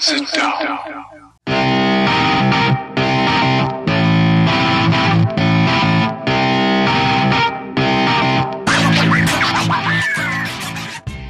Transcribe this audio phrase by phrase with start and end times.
[0.00, 0.78] Sit down.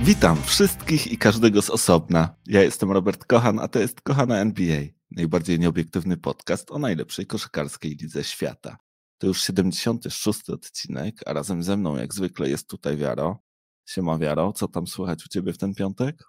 [0.02, 2.34] Witam wszystkich i każdego z osobna.
[2.46, 7.96] Ja jestem Robert Kochan, a to jest Kochana NBA, najbardziej nieobiektywny podcast o najlepszej koszykarskiej
[7.96, 8.76] lidze świata.
[9.18, 10.50] To już 76.
[10.50, 13.38] odcinek, a razem ze mną jak zwykle jest tutaj Wiaro.
[13.86, 16.24] Siema Wiaro, co tam słychać u Ciebie w ten piątek?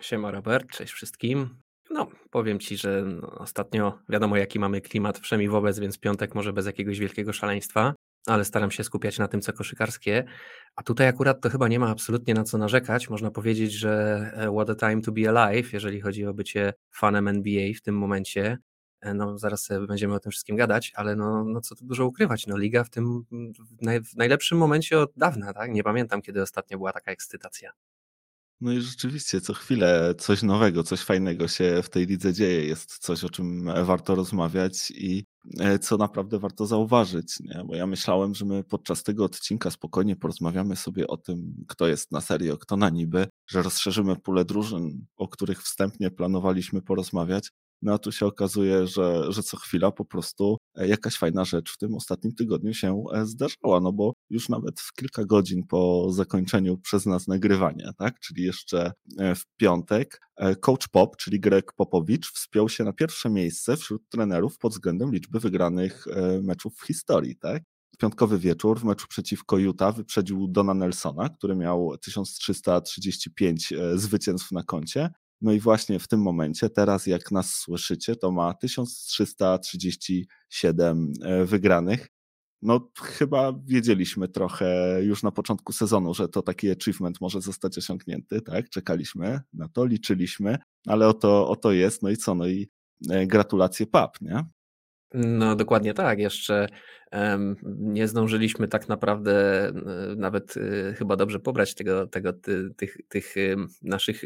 [0.00, 1.48] Siema Robert, cześć wszystkim.
[1.90, 6.52] No, powiem Ci, że no, ostatnio wiadomo jaki mamy klimat wszemi wobec, więc piątek może
[6.52, 7.94] bez jakiegoś wielkiego szaleństwa,
[8.26, 10.24] ale staram się skupiać na tym, co koszykarskie.
[10.76, 13.10] A tutaj akurat to chyba nie ma absolutnie na co narzekać.
[13.10, 13.92] Można powiedzieć, że
[14.36, 17.98] e, what a time to be alive, jeżeli chodzi o bycie fanem NBA w tym
[17.98, 18.58] momencie.
[19.00, 22.46] E, no, zaraz będziemy o tym wszystkim gadać, ale no, no co tu dużo ukrywać.
[22.46, 23.24] No, liga w tym
[24.12, 25.70] w najlepszym momencie od dawna, tak?
[25.70, 27.72] Nie pamiętam, kiedy ostatnio była taka ekscytacja.
[28.60, 32.64] No i rzeczywiście, co chwilę coś nowego, coś fajnego się w tej lidze dzieje.
[32.64, 35.24] Jest coś, o czym warto rozmawiać i
[35.60, 37.40] e, co naprawdę warto zauważyć.
[37.40, 37.62] Nie?
[37.64, 42.12] Bo ja myślałem, że my podczas tego odcinka spokojnie porozmawiamy sobie o tym, kto jest
[42.12, 47.50] na serio, kto na niby, że rozszerzymy pulę drużyn, o których wstępnie planowaliśmy porozmawiać.
[47.82, 51.72] No a tu się okazuje, że, że co chwila po prostu e, jakaś fajna rzecz
[51.72, 56.12] w tym ostatnim tygodniu się e, zdarzała, no bo już nawet w kilka godzin po
[56.12, 60.20] zakończeniu przez nas nagrywania, tak, czyli jeszcze e, w piątek,
[60.60, 65.40] coach Pop, czyli Greg Popowicz, wspiął się na pierwsze miejsce wśród trenerów pod względem liczby
[65.40, 66.04] wygranych
[66.42, 67.62] meczów w historii, tak.
[67.98, 75.10] Piątkowy wieczór w meczu przeciwko Utah wyprzedził Dona Nelsona, który miał 1335 zwycięstw na koncie,
[75.40, 82.08] no i właśnie w tym momencie, teraz jak nas słyszycie, to ma 1337 e, wygranych.
[82.62, 88.42] No, chyba wiedzieliśmy trochę już na początku sezonu, że to taki achievement może zostać osiągnięty,
[88.42, 88.70] tak?
[88.70, 92.02] Czekaliśmy na to, liczyliśmy, ale oto, oto jest.
[92.02, 92.34] No i co?
[92.34, 92.68] No i
[93.10, 94.44] e, gratulacje PAP, nie?
[95.14, 96.18] No, dokładnie tak.
[96.18, 96.66] Jeszcze
[97.64, 99.72] nie zdążyliśmy tak naprawdę
[100.16, 104.22] nawet y, chyba dobrze pobrać tego, tego, ty, tych, tych y, naszych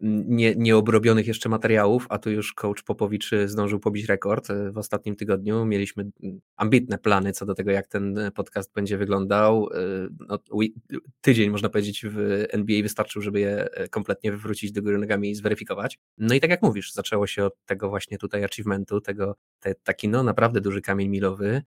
[0.00, 5.64] nie, nieobrobionych jeszcze materiałów, a tu już coach Popowicz zdążył pobić rekord w ostatnim tygodniu.
[5.64, 6.10] Mieliśmy
[6.56, 9.68] ambitne plany co do tego, jak ten podcast będzie wyglądał.
[10.28, 10.38] No,
[11.20, 15.34] tydzień, można powiedzieć, w NBA wystarczył, żeby je e, kompletnie wywrócić do góry nogami i
[15.34, 15.98] zweryfikować.
[16.18, 20.08] No i tak jak mówisz, zaczęło się od tego właśnie tutaj achievementu, tego te, taki
[20.08, 21.62] no naprawdę duży kamień milowy.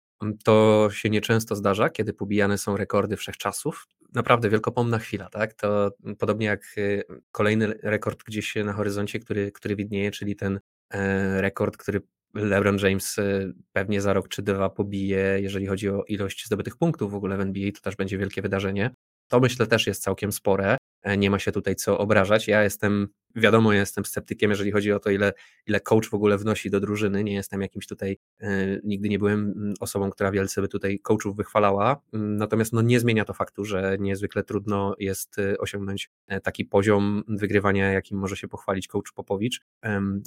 [0.43, 3.87] To się nieczęsto zdarza, kiedy pobijane są rekordy wszechczasów.
[4.13, 5.53] Naprawdę wielkopomna chwila, tak?
[5.53, 10.59] To podobnie jak y, kolejny rekord gdzieś na horyzoncie, który, który widnieje, czyli ten
[10.89, 12.01] e, rekord, który
[12.33, 17.11] LeBron James y, pewnie za rok czy dwa pobije, jeżeli chodzi o ilość zdobytych punktów
[17.11, 18.95] w ogóle w NBA, to też będzie wielkie wydarzenie.
[19.27, 20.77] To myślę też jest całkiem spore.
[21.01, 22.47] E, nie ma się tutaj co obrażać.
[22.47, 25.33] Ja jestem, wiadomo, jestem sceptykiem, jeżeli chodzi o to, ile,
[25.67, 27.23] ile coach w ogóle wnosi do drużyny.
[27.23, 31.35] Nie jestem jakimś tutaj, e, nigdy nie byłem mm, osobą, która wielce by tutaj coachów
[31.35, 32.01] wychwalała.
[32.13, 36.09] Mm, natomiast no, nie zmienia to faktu, że niezwykle trudno jest e, osiągnąć
[36.43, 39.61] taki poziom wygrywania, jakim może się pochwalić coach Popowicz.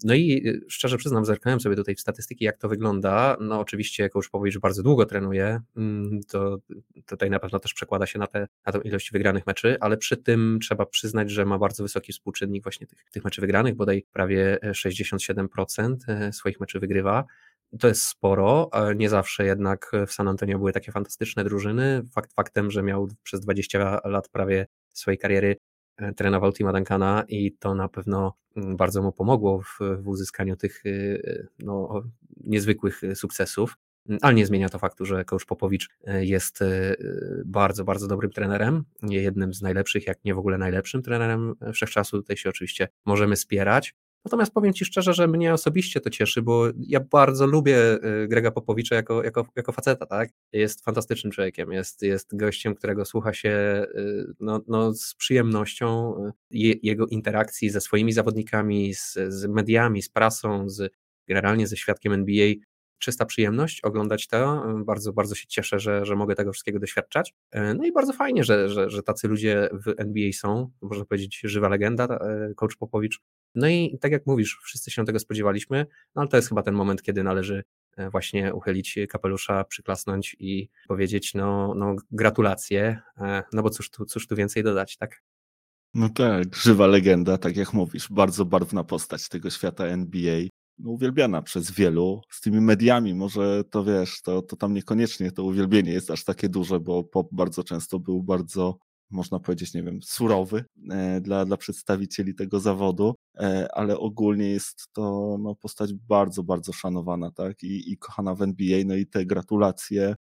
[0.04, 3.36] No i szczerze przyznam, zerknąłem sobie tutaj w statystyki, jak to wygląda.
[3.40, 5.60] No oczywiście coach Popowicz bardzo długo trenuje.
[5.76, 6.58] Mm, to
[7.06, 10.16] tutaj na pewno też przekłada się na, te, na tę ilość wygranych meczy, ale przy
[10.16, 14.58] tym trzeba przyznać, że ma bardzo wysoki współczynnik właśnie tych, tych meczy wygranych, bodaj prawie
[14.64, 17.24] 67% e, swoich meczy wygrywa.
[17.80, 22.02] To jest sporo, nie zawsze jednak w San Antonio były takie fantastyczne drużyny.
[22.12, 25.56] Fakt faktem, że miał przez 20 lat prawie swojej kariery
[25.96, 30.56] e, trenował Tima Duncana i to na pewno mm, bardzo mu pomogło w, w uzyskaniu
[30.56, 30.90] tych e,
[31.58, 32.02] no,
[32.36, 33.76] niezwykłych sukcesów.
[34.22, 36.96] Ale nie zmienia to faktu, że coach Popowicz e, jest e,
[37.44, 42.16] bardzo, bardzo dobrym trenerem, jednym z najlepszych, jak nie w ogóle najlepszym trenerem wszechczasu.
[42.16, 43.94] Tutaj się oczywiście możemy spierać.
[44.24, 48.50] Natomiast powiem Ci szczerze, że mnie osobiście to cieszy, bo ja bardzo lubię e, Grega
[48.50, 50.30] Popowicza jako, jako, jako faceta, tak?
[50.52, 53.84] Jest fantastycznym człowiekiem, jest, jest gościem, którego słucha się
[54.40, 56.14] no, no, z przyjemnością
[56.50, 60.92] je, jego interakcji ze swoimi zawodnikami, z, z mediami, z prasą, z
[61.28, 62.54] generalnie ze świadkiem NBA
[63.04, 64.64] czysta przyjemność oglądać to.
[64.84, 67.34] Bardzo, bardzo się cieszę, że, że mogę tego wszystkiego doświadczać.
[67.50, 71.40] E, no i bardzo fajnie, że, że, że tacy ludzie w NBA są, można powiedzieć,
[71.44, 73.20] żywa legenda, e, coach Popowicz.
[73.54, 76.74] No i tak jak mówisz, wszyscy się tego spodziewaliśmy, no ale to jest chyba ten
[76.74, 77.64] moment, kiedy należy
[77.96, 83.00] e, właśnie uchylić kapelusza, przyklasnąć i powiedzieć, no, no gratulacje,
[83.52, 85.22] no bo cóż tu, cóż tu więcej dodać, tak?
[85.94, 90.40] No tak, żywa legenda, tak jak mówisz, bardzo barwna postać tego świata NBA
[90.78, 92.20] no, uwielbiana przez wielu.
[92.30, 96.48] Z tymi mediami może to wiesz, to, to tam niekoniecznie to uwielbienie jest aż takie
[96.48, 98.78] duże, bo pop bardzo często był bardzo
[99.14, 100.64] można powiedzieć, nie wiem, surowy
[101.20, 103.14] dla, dla przedstawicieli tego zawodu,
[103.72, 108.78] ale ogólnie jest to no, postać bardzo, bardzo szanowana, tak, I, i kochana w NBA,
[108.86, 110.14] no i te gratulacje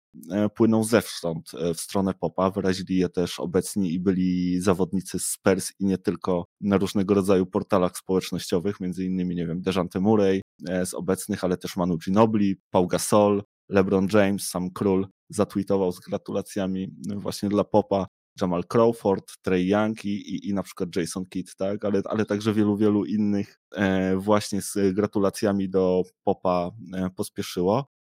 [0.56, 5.86] płyną zewsząd w stronę popa, wyrazili je też obecni i byli zawodnicy z Spurs i
[5.86, 10.42] nie tylko na różnego rodzaju portalach społecznościowych, między innymi, nie wiem, Dejante Murray
[10.86, 16.96] z obecnych, ale też Manu Ginobili, Pau Gasol, LeBron James, sam król zatweetował z gratulacjami
[17.16, 18.08] właśnie dla Popa,
[18.42, 21.86] Jamal Crawford, Trey Young i, i, i na przykład Jason Kidd, tak?
[21.86, 27.92] ale, ale także wielu, wielu innych e, właśnie z gratulacjami do Popa e, pospieszyło.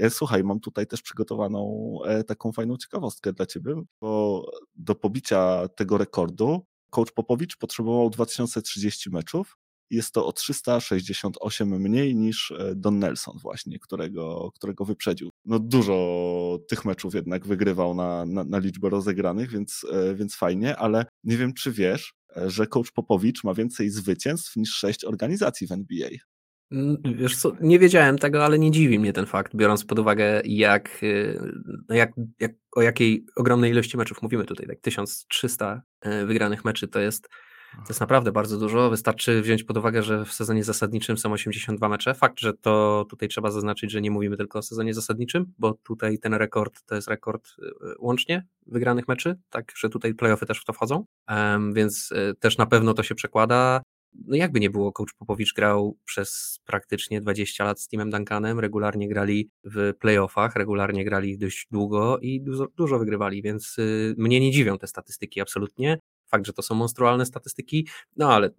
[0.00, 4.42] E, słuchaj, mam tutaj też przygotowaną taką fajną ciekawostkę dla ciebie, bo
[4.74, 9.56] do pobicia tego rekordu coach Popowicz potrzebował 2030 meczów,
[9.90, 15.30] jest to o 368 mniej niż e, Don Nelson właśnie, którego, którego wyprzedził.
[15.44, 20.76] No dużo tych meczów jednak wygrywał na, na, na liczbę rozegranych, więc, e, więc fajnie,
[20.76, 25.66] ale nie wiem czy wiesz, e, że coach Popowicz ma więcej zwycięstw niż sześć organizacji
[25.66, 26.08] w NBA.
[26.72, 30.42] Mm, wiesz co, nie wiedziałem tego, ale nie dziwi mnie ten fakt, biorąc pod uwagę,
[30.44, 31.00] jak,
[31.88, 34.66] jak, jak, o jakiej ogromnej ilości meczów mówimy tutaj.
[34.66, 35.82] Tak 1300
[36.26, 37.28] wygranych meczy to jest
[37.76, 38.90] to jest naprawdę bardzo dużo.
[38.90, 42.14] Wystarczy wziąć pod uwagę, że w sezonie zasadniczym są 82 mecze.
[42.14, 46.18] Fakt, że to tutaj trzeba zaznaczyć, że nie mówimy tylko o sezonie zasadniczym, bo tutaj
[46.18, 50.64] ten rekord to jest rekord y, łącznie wygranych meczy, tak, że tutaj playoffy też w
[50.64, 51.04] to wchodzą,
[51.72, 53.82] więc y, też na pewno to się przekłada.
[54.26, 59.08] No jakby nie było, coach Popowicz grał przez praktycznie 20 lat z Teamem Duncanem, regularnie
[59.08, 64.50] grali w playoffach, regularnie grali dość długo i dużo, dużo wygrywali, więc y, mnie nie
[64.50, 65.98] dziwią te statystyki absolutnie.
[66.26, 68.50] Fakt, że to są monstrualne statystyki, no ale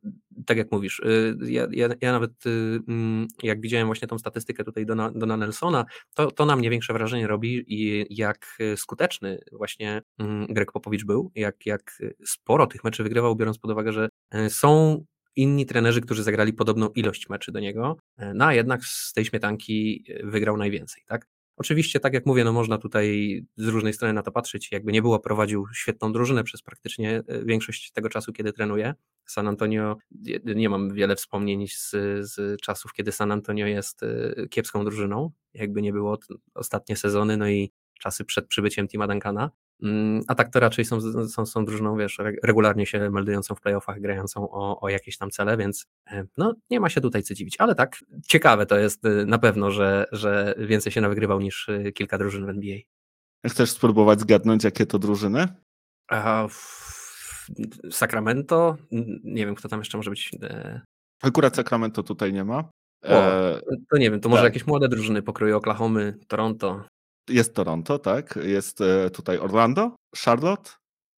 [0.45, 4.63] tak jak mówisz, y, ja, ja, ja nawet y, mm, jak widziałem właśnie tą statystykę
[4.63, 10.01] tutaj Dona, Dona Nelsona, to, to na mnie większe wrażenie robi i jak skuteczny właśnie
[10.19, 14.49] mm, Greg Popowicz był, jak, jak sporo tych meczy wygrywał, biorąc pod uwagę, że y,
[14.49, 15.03] są
[15.35, 17.97] inni trenerzy, którzy zagrali podobną ilość meczy do niego,
[18.35, 21.27] no a jednak z tej śmietanki wygrał najwięcej, tak?
[21.57, 24.71] Oczywiście, tak jak mówię, no można tutaj z różnej strony na to patrzeć.
[24.71, 28.93] Jakby nie było, prowadził świetną drużynę przez praktycznie e, większość tego czasu, kiedy trenuje.
[29.25, 29.97] San Antonio,
[30.45, 31.91] nie mam wiele wspomnień z,
[32.21, 35.31] z czasów, kiedy San Antonio jest e, kiepską drużyną.
[35.53, 36.19] Jakby nie było
[36.53, 39.51] ostatnie sezony, no i czasy przed przybyciem Tima Duncana.
[39.83, 44.01] Mm, a tak to raczej są, są, są drużyną, wiesz, regularnie się meldującą w playoffach,
[44.01, 47.55] grającą o, o jakieś tam cele, więc e, no nie ma się tutaj co dziwić.
[47.59, 51.91] Ale tak, ciekawe to jest e, na pewno, że, że więcej się nawygrywał niż e,
[51.91, 52.77] kilka drużyn w NBA.
[53.47, 55.47] Chcesz spróbować zgadnąć, jakie to drużyny?
[56.11, 56.47] A,
[57.91, 58.77] Sacramento?
[59.23, 60.31] Nie wiem, kto tam jeszcze może być.
[61.21, 62.69] Akurat Sacramento tutaj nie ma.
[63.03, 63.21] O,
[63.91, 64.53] to nie wiem, to może tak.
[64.53, 66.83] jakieś młode drużyny pokroju Oklahomy, Toronto.
[67.29, 68.39] Jest Toronto, tak.
[68.43, 70.71] Jest e, tutaj Orlando, Charlotte,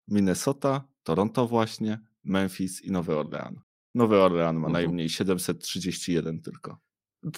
[0.07, 3.61] Minnesota, Toronto właśnie, Memphis i Nowy Orlean.
[3.95, 4.73] Nowy Orlean ma mhm.
[4.73, 6.77] najmniej 731 tylko.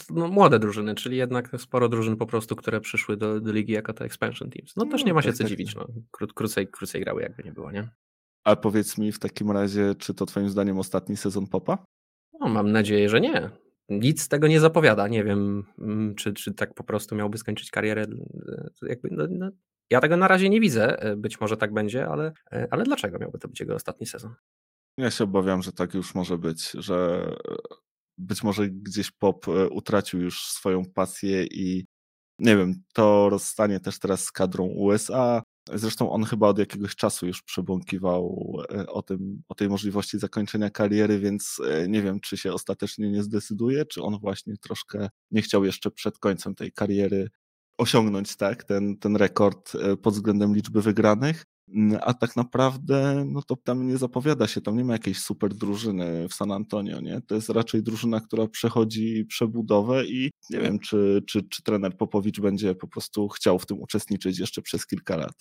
[0.10, 3.94] No, młode drużyny, czyli jednak sporo drużyn po prostu, które przyszły do, do ligi jako
[3.94, 4.76] te expansion teams.
[4.76, 5.76] No też no, nie ma się tak, co tak, dziwić.
[5.76, 5.88] No.
[6.12, 7.90] Kró, krócej, krócej grały jakby nie było, nie?
[8.44, 11.86] A powiedz mi w takim razie, czy to twoim zdaniem ostatni sezon Popa?
[12.40, 13.50] No, mam nadzieję, że nie
[13.90, 15.08] nic z tego nie zapowiada.
[15.08, 18.06] Nie wiem, mm, czy, czy tak po prostu miałby skończyć karierę.
[18.82, 19.52] Jakby, no, no,
[19.90, 21.02] ja tego na razie nie widzę.
[21.02, 24.34] E, być może tak będzie, ale, e, ale dlaczego miałby to być jego ostatni sezon?
[24.98, 27.30] Ja się obawiam, że tak już może być, że
[28.18, 31.86] być może gdzieś pop e, utracił już swoją pasję i
[32.40, 35.42] nie wiem, to rozstanie też teraz z kadrą USA,
[35.74, 40.70] Zresztą on chyba od jakiegoś czasu już przebąkiwał e, o, tym, o tej możliwości zakończenia
[40.70, 45.42] kariery, więc e, nie wiem, czy się ostatecznie nie zdecyduje, czy on właśnie troszkę nie
[45.42, 47.30] chciał jeszcze przed końcem tej kariery
[47.78, 51.46] osiągnąć tak, ten, ten rekord e, pod względem liczby wygranych.
[51.74, 55.54] Mm, a tak naprawdę, no to tam nie zapowiada się, tam nie ma jakiejś super
[55.54, 57.22] drużyny w San Antonio, nie?
[57.28, 62.40] To jest raczej drużyna, która przechodzi przebudowę i nie wiem, czy, czy, czy trener Popowicz
[62.40, 65.36] będzie po prostu chciał w tym uczestniczyć jeszcze przez kilka lat.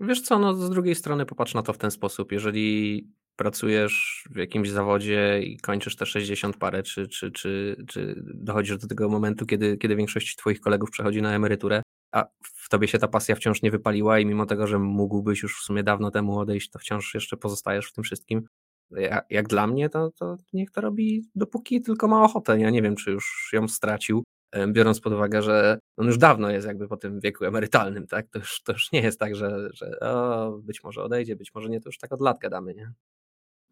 [0.00, 2.32] Wiesz co, no z drugiej strony popatrz na to w ten sposób.
[2.32, 8.78] Jeżeli pracujesz w jakimś zawodzie i kończysz te 60 parę, czy, czy, czy, czy dochodzisz
[8.78, 12.98] do tego momentu, kiedy, kiedy większość twoich kolegów przechodzi na emeryturę, a w tobie się
[12.98, 16.38] ta pasja wciąż nie wypaliła i mimo tego, że mógłbyś już w sumie dawno temu
[16.38, 18.46] odejść, to wciąż jeszcze pozostajesz w tym wszystkim.
[18.90, 22.60] Jak, jak dla mnie, to, to niech to robi dopóki tylko ma ochotę.
[22.60, 24.24] Ja nie wiem, czy już ją stracił,
[24.72, 28.28] biorąc pod uwagę, że on już dawno jest jakby po tym wieku emerytalnym, tak?
[28.30, 31.68] To już, to już nie jest tak, że, że o, być może odejdzie, być może
[31.68, 32.92] nie, to już tak od lat gadamy, nie?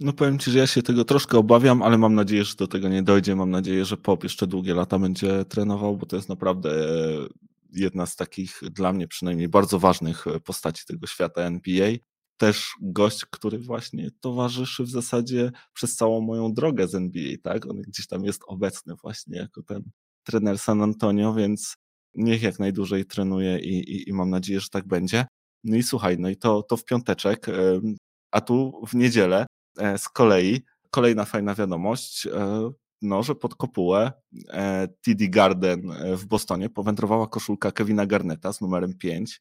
[0.00, 2.88] No powiem Ci, że ja się tego troszkę obawiam, ale mam nadzieję, że do tego
[2.88, 3.36] nie dojdzie.
[3.36, 6.70] Mam nadzieję, że Pop jeszcze długie lata będzie trenował, bo to jest naprawdę
[7.72, 11.90] jedna z takich dla mnie przynajmniej bardzo ważnych postaci tego świata NBA.
[12.36, 17.66] też gość, który właśnie towarzyszy w zasadzie przez całą moją drogę z NBA, tak?
[17.66, 19.82] On gdzieś tam jest obecny właśnie jako ten
[20.24, 21.74] trener San Antonio, więc
[22.14, 25.26] niech jak najdłużej trenuje i, i, i mam nadzieję, że tak będzie.
[25.64, 27.46] No i słuchaj, no i to, to w piąteczek,
[28.30, 29.46] a tu w niedzielę
[29.78, 32.70] e, z kolei kolejna fajna wiadomość, e,
[33.02, 34.12] no, że pod kopułę
[34.48, 35.82] e, TD Garden
[36.16, 39.40] w Bostonie powędrowała koszulka Kevina Garneta z numerem 5.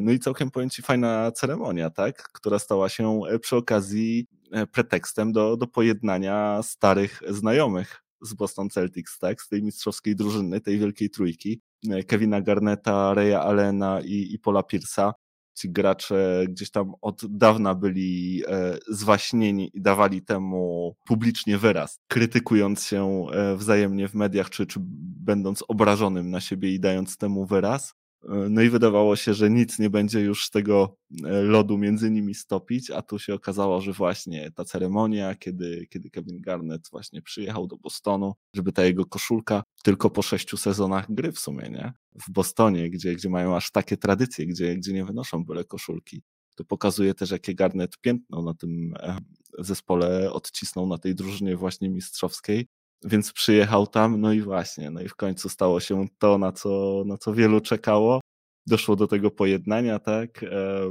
[0.00, 2.22] No i całkiem powiem Ci fajna ceremonia, tak?
[2.32, 4.26] która stała się przy okazji
[4.72, 9.42] pretekstem do, do pojednania starych znajomych z Boston Celtics, tak?
[9.42, 11.60] z tej mistrzowskiej drużyny, tej wielkiej trójki.
[12.06, 15.12] Kevina Garneta, Raya Allena i, i Paula Pierce'a
[15.56, 22.82] ci gracze gdzieś tam od dawna byli e, zwaśnieni i dawali temu publicznie wyraz, krytykując
[22.84, 24.80] się e, wzajemnie w mediach, czy, czy
[25.26, 27.94] będąc obrażonym na siebie i dając temu wyraz.
[28.28, 32.34] E, no i wydawało się, że nic nie będzie już tego e, lodu między nimi
[32.34, 37.66] stopić, a tu się okazało, że właśnie ta ceremonia, kiedy, kiedy Kevin Garnett właśnie przyjechał
[37.66, 41.92] do Bostonu, żeby ta jego koszulka tylko po sześciu sezonach gry w sumie, nie?
[42.26, 46.22] W Bostonie, gdzie, gdzie mają aż takie tradycje, gdzie, gdzie nie wynoszą byle koszulki.
[46.56, 49.18] To pokazuje też, jakie Garnett piętno na tym e,
[49.58, 52.68] zespole odcisnął na tej drużynie właśnie mistrzowskiej
[53.04, 57.02] więc przyjechał tam, no i właśnie, no i w końcu stało się to, na co,
[57.06, 58.20] na co wielu czekało.
[58.66, 60.42] Doszło do tego pojednania, tak?
[60.42, 60.48] E,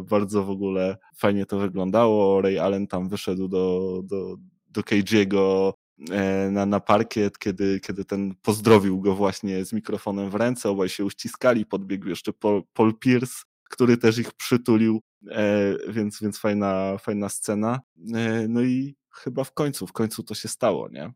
[0.10, 2.42] bardzo w ogóle fajnie to wyglądało.
[2.42, 4.36] Ray Allen tam wyszedł do, do,
[4.70, 5.74] do KG'ego
[6.12, 10.90] e, na, na parkiet, kiedy, kiedy ten pozdrowił go właśnie z mikrofonem w ręce, obaj
[10.90, 16.98] się uściskali, podbiegł jeszcze Paul, Paul Pierce, który też ich przytulił, e, więc, więc fajna,
[16.98, 17.80] fajna scena.
[18.14, 21.14] E, no i chyba w końcu, w końcu to się stało, nie?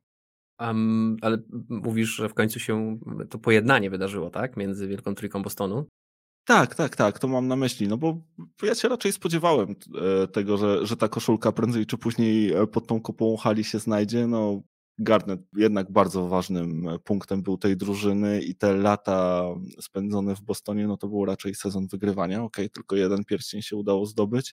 [0.60, 1.38] Um, ale
[1.70, 3.00] mówisz, że w końcu się
[3.30, 4.58] to pojednanie wydarzyło, tak?
[4.58, 5.86] Między Wielką Trójką Bostonu?
[6.46, 8.22] Tak, tak, tak, to mam na myśli, no bo
[8.64, 9.76] ja się raczej spodziewałem
[10.24, 13.80] e, tego, że, że ta koszulka prędzej czy później e, pod tą kopułą hali się
[13.80, 14.62] znajdzie, no
[14.98, 19.44] Garnet jednak bardzo ważnym e, punktem był tej drużyny i te lata
[19.82, 24.06] spędzone w Bostonie, no to był raczej sezon wygrywania, ok, tylko jeden pierścień się udało
[24.06, 24.56] zdobyć,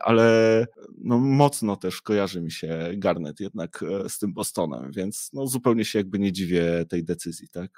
[0.00, 0.66] ale
[1.04, 5.84] no, mocno też kojarzy mi się Garnet jednak e, z tym Bostonem, więc no, zupełnie
[5.84, 7.70] się jakby nie dziwię tej decyzji, tak?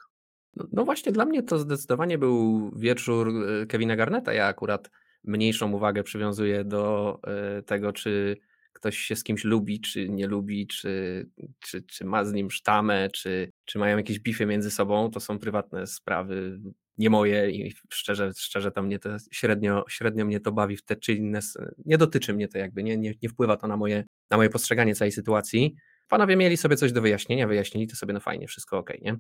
[0.57, 4.33] No, no właśnie, dla mnie to zdecydowanie był wieczór e, Kevina Garneta.
[4.33, 4.91] Ja akurat
[5.25, 7.21] mniejszą uwagę przywiązuję do
[7.67, 8.37] tego, czy
[8.73, 11.27] ktoś się z kimś lubi, czy nie lubi, czy,
[11.61, 15.11] czy, czy ma z nim sztamę, czy, czy mają jakieś bify między sobą.
[15.11, 16.61] To są prywatne sprawy
[16.99, 20.97] nie moje i szczerze, szczerze to mnie to średnio, średnio mnie to bawi w te
[20.97, 21.41] czy inne,
[21.85, 24.95] nie dotyczy mnie to jakby, nie, nie, nie wpływa to na moje, na moje postrzeganie
[24.95, 25.77] całej sytuacji.
[26.09, 29.17] Panowie mieli sobie coś do wyjaśnienia, wyjaśnili to sobie, no fajnie, wszystko ok, nie?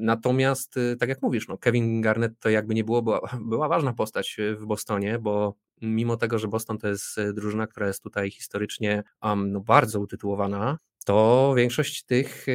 [0.00, 3.92] Natomiast, y, tak jak mówisz, no Kevin Garnett to jakby nie było, była, była ważna
[3.92, 8.02] postać y, w Bostonie, bo mimo tego, że Boston to jest y, drużyna, która jest
[8.02, 12.46] tutaj historycznie um, no, bardzo utytułowana, to większość tych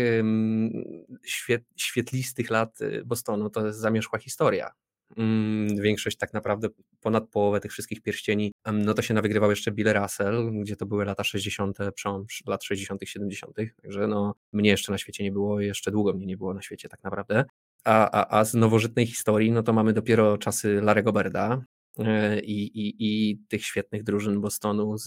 [1.75, 4.71] świetlistych lat y, Bostonu to jest zamierzchła historia.
[5.17, 6.67] Mm, większość tak naprawdę,
[7.01, 11.05] ponad połowę tych wszystkich pierścieni, no to się nawygrywał jeszcze Bill Russell, gdzie to były
[11.05, 15.91] lata 60., przełom lat 60., 70., także no mnie jeszcze na świecie nie było, jeszcze
[15.91, 17.45] długo mnie nie było na świecie tak naprawdę.
[17.83, 21.65] A, a, a z nowożytnej historii, no to mamy dopiero czasy Larego Berda,
[21.99, 25.03] y, i, i, i tych świetnych drużyn Bostonu z,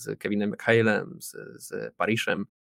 [0.00, 1.94] z Kevinem McHale'em, z, z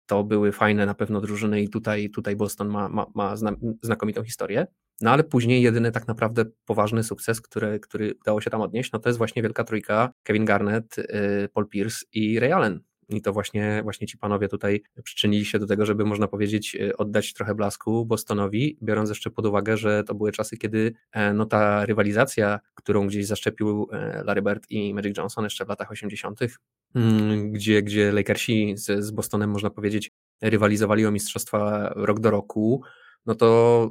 [0.08, 3.34] to były fajne na pewno drużyny i tutaj, tutaj Boston ma, ma, ma
[3.82, 4.66] znakomitą historię.
[5.00, 8.98] No ale później jedyny tak naprawdę poważny sukces, który, który udało się tam odnieść, no
[8.98, 11.04] to jest właśnie wielka trójka Kevin Garnett, y,
[11.52, 12.80] Paul Pierce i Ray Allen.
[13.08, 16.96] I to właśnie, właśnie ci panowie tutaj przyczynili się do tego, żeby można powiedzieć y,
[16.96, 21.46] oddać trochę blasku Bostonowi, biorąc jeszcze pod uwagę, że to były czasy, kiedy e, no,
[21.46, 26.40] ta rywalizacja, którą gdzieś zaszczepił e, Larry Bird i Magic Johnson jeszcze w latach 80.,
[26.94, 30.10] mm, gdzie, gdzie Lakersi z, z Bostonem, można powiedzieć,
[30.42, 32.82] rywalizowali o mistrzostwa rok do roku,
[33.26, 33.90] no to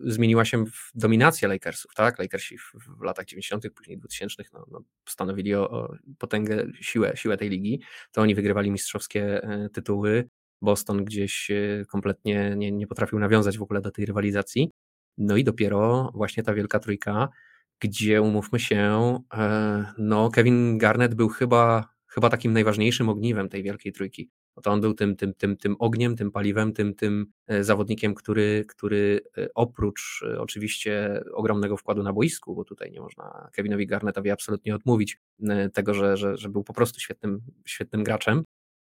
[0.00, 2.18] zmieniła się w dominację Lakersów, tak?
[2.18, 7.36] Lakersi w, w latach 90., później 2000 no, no, stanowili o, o, potęgę, siłę, siłę
[7.36, 7.82] tej ligi,
[8.12, 10.28] to oni wygrywali mistrzowskie e, tytuły.
[10.62, 14.70] Boston gdzieś e, kompletnie nie, nie potrafił nawiązać w ogóle do tej rywalizacji.
[15.18, 17.28] No i dopiero właśnie ta wielka trójka,
[17.80, 23.92] gdzie umówmy się, e, no Kevin Garnett był chyba, chyba takim najważniejszym ogniwem tej wielkiej
[23.92, 24.30] trójki
[24.62, 28.64] to on był tym, tym, tym, tym ogniem, tym paliwem, tym, tym e, zawodnikiem, który,
[28.68, 34.30] który e, oprócz e, oczywiście ogromnego wkładu na boisku, bo tutaj nie można Kevinowi Garnetowi
[34.30, 35.18] absolutnie odmówić
[35.74, 38.44] tego, że, że, że był po prostu świetnym, świetnym graczem,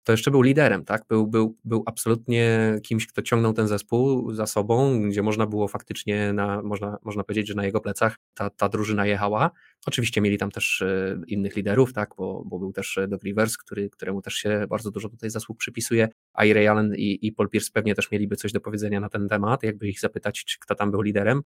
[0.08, 1.06] to jeszcze był liderem, tak?
[1.10, 6.34] Był, był, był absolutnie kimś, kto ciągnął ten zespół za sobą, gdzie można było faktycznie,
[6.34, 9.52] na, można, można powiedzieć, że na jego plecach ta, ta drużyna jechała.
[9.86, 12.10] Oczywiście mieli tam też e, innych liderów, tak?
[12.18, 16.10] Bo, bo był też Doc Rivers, który, któremu też się bardzo dużo tutaj zasług przypisuje,
[16.34, 19.10] a i Ray Allen i, i Paul Pierce pewnie też mieliby coś do powiedzenia na
[19.10, 21.42] ten temat, jakby ich zapytać, kto tam był liderem.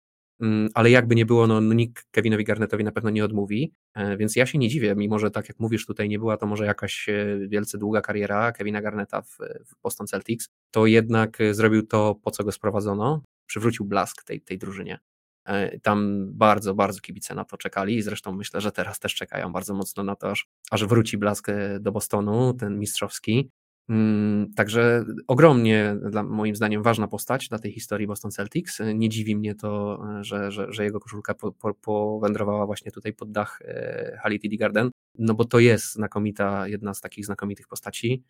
[0.40, 4.16] Mm, ale jakby nie było, no, no nikt Kevinowi Garnetowi na pewno nie odmówi, e,
[4.16, 6.66] więc ja się nie dziwię, mimo że tak jak mówisz, tutaj nie była to może
[6.66, 12.14] jakaś e, wielce długa kariera Kevina Garneta w, w Boston Celtics, to jednak zrobił to,
[12.22, 14.98] po co go sprowadzono, przywrócił blask tej, tej drużynie.
[15.46, 19.52] E, tam bardzo, bardzo kibice na to czekali i zresztą myślę, że teraz też czekają
[19.52, 21.46] bardzo mocno na to, aż, aż wróci blask
[21.80, 23.50] do Bostonu, ten mistrzowski.
[23.88, 28.80] Mm, także ogromnie, dla, moim zdaniem, ważna postać dla tej historii Boston Celtics.
[28.94, 33.32] Nie dziwi mnie to, że, że, że jego koszulka po, po, powędrowała właśnie tutaj pod
[33.32, 38.24] dach e, Hali TD Garden, no bo to jest znakomita, jedna z takich znakomitych postaci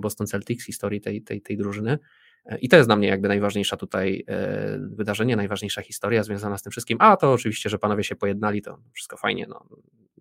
[0.00, 1.98] Boston Celtics, historii tej, tej, tej drużyny.
[2.60, 6.70] I to jest dla mnie jakby najważniejsza tutaj e, wydarzenie, najważniejsza historia związana z tym
[6.70, 6.98] wszystkim.
[7.00, 9.46] A to oczywiście, że panowie się pojednali, to wszystko fajnie.
[9.48, 9.66] No,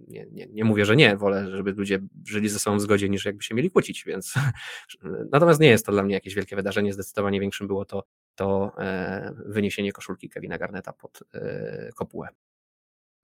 [0.07, 3.25] nie, nie, nie mówię, że nie, wolę, żeby ludzie żyli ze sobą w zgodzie, niż
[3.25, 4.33] jakby się mieli kłócić, więc
[5.31, 6.93] natomiast nie jest to dla mnie jakieś wielkie wydarzenie.
[6.93, 8.03] Zdecydowanie większym było to,
[8.35, 12.27] to e, wyniesienie koszulki Kevina Garneta pod e, kopułę.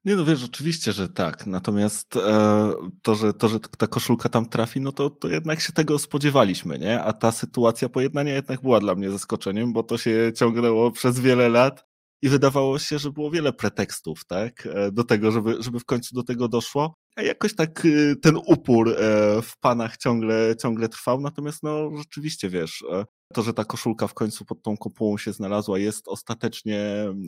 [0.04, 1.46] Nie no wiesz, oczywiście, że tak.
[1.46, 5.72] Natomiast e, to, że, to, że ta koszulka tam trafi, no to, to jednak się
[5.72, 7.02] tego spodziewaliśmy, nie?
[7.02, 11.48] A ta sytuacja pojednania jednak była dla mnie zaskoczeniem, bo to się ciągnęło przez wiele
[11.48, 11.84] lat
[12.22, 14.66] i wydawało się, że było wiele pretekstów, tak?
[14.66, 16.94] E, do tego, żeby, żeby w końcu do tego doszło.
[17.16, 18.94] A jakoś tak e, ten upór e,
[19.42, 21.20] w panach ciągle, ciągle trwał.
[21.20, 22.84] Natomiast no rzeczywiście, wiesz,
[23.32, 26.80] to, że ta koszulka w końcu pod tą kopułą się znalazła, jest ostatecznie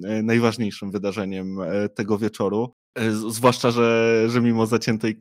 [0.04, 2.74] e, najważniejszym wydarzeniem e, tego wieczoru.
[2.94, 5.18] E, zwłaszcza, że, że mimo zaciętej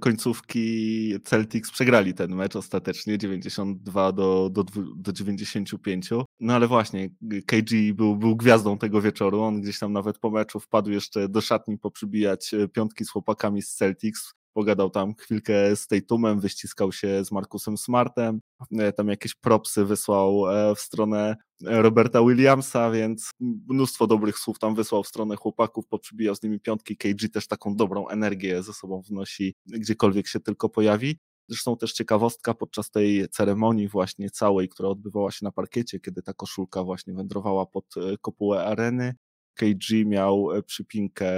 [0.00, 4.64] końcówki Celtics przegrali ten mecz ostatecznie 92 do, do,
[4.96, 6.10] do 95.
[6.40, 7.10] No ale właśnie,
[7.46, 9.42] KG był, był gwiazdą tego wieczoru.
[9.42, 13.74] On gdzieś tam nawet po meczu wpadł jeszcze do szatni poprzybijać piątki z chłopakami z
[13.74, 18.40] Celtics pogadał tam chwilkę z Tatumem, wyściskał się z Markusem Smartem,
[18.78, 23.30] e, tam jakieś propsy wysłał e, w stronę Roberta Williamsa, więc
[23.68, 27.76] mnóstwo dobrych słów tam wysłał w stronę chłopaków, poprzybijał z nimi piątki, KG też taką
[27.76, 31.18] dobrą energię ze sobą wnosi, gdziekolwiek się tylko pojawi.
[31.48, 36.34] Zresztą też ciekawostka podczas tej ceremonii właśnie całej, która odbywała się na parkiecie, kiedy ta
[36.34, 39.14] koszulka właśnie wędrowała pod e, kopułę areny,
[39.54, 41.32] KG miał e, przypinkę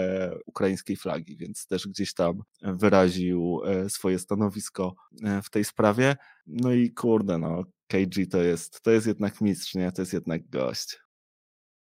[0.46, 6.16] ukraińskiej flagi, więc też gdzieś tam wyraził e, swoje stanowisko e, w tej sprawie.
[6.46, 9.92] No i kurde, no, KG to jest, to jest jednak mistrz, nie?
[9.92, 10.98] To jest jednak gość.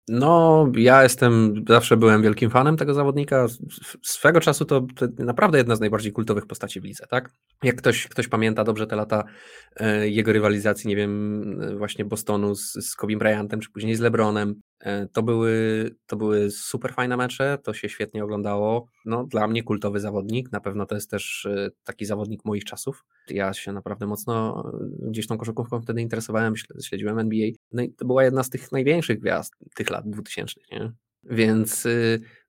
[0.08, 3.48] No, ja jestem, zawsze byłem wielkim fanem tego zawodnika.
[4.04, 7.32] Swego czasu to, to, naprawdę jedna z najbardziej kultowych postaci w lidze, tak?
[7.64, 9.24] Jak ktoś, ktoś pamięta dobrze te lata
[9.76, 11.44] e, jego rywalizacji, nie wiem,
[11.78, 14.56] właśnie Bostonu z, z Kobe Bryantem, czy później z LeBronem,
[15.14, 18.88] to były, to były super fajne mecze, to się świetnie oglądało.
[19.06, 23.06] No, dla mnie kultowy zawodnik, na pewno to jest też e, taki zawodnik moich czasów.
[23.30, 24.64] Ja się naprawdę mocno
[25.02, 27.50] gdzieś tą koszykówką wtedy interesowałem, śledziłem NBA.
[27.72, 30.92] No i to była jedna z tych największych gwiazd tych lat 2000, nie?
[31.24, 31.88] Więc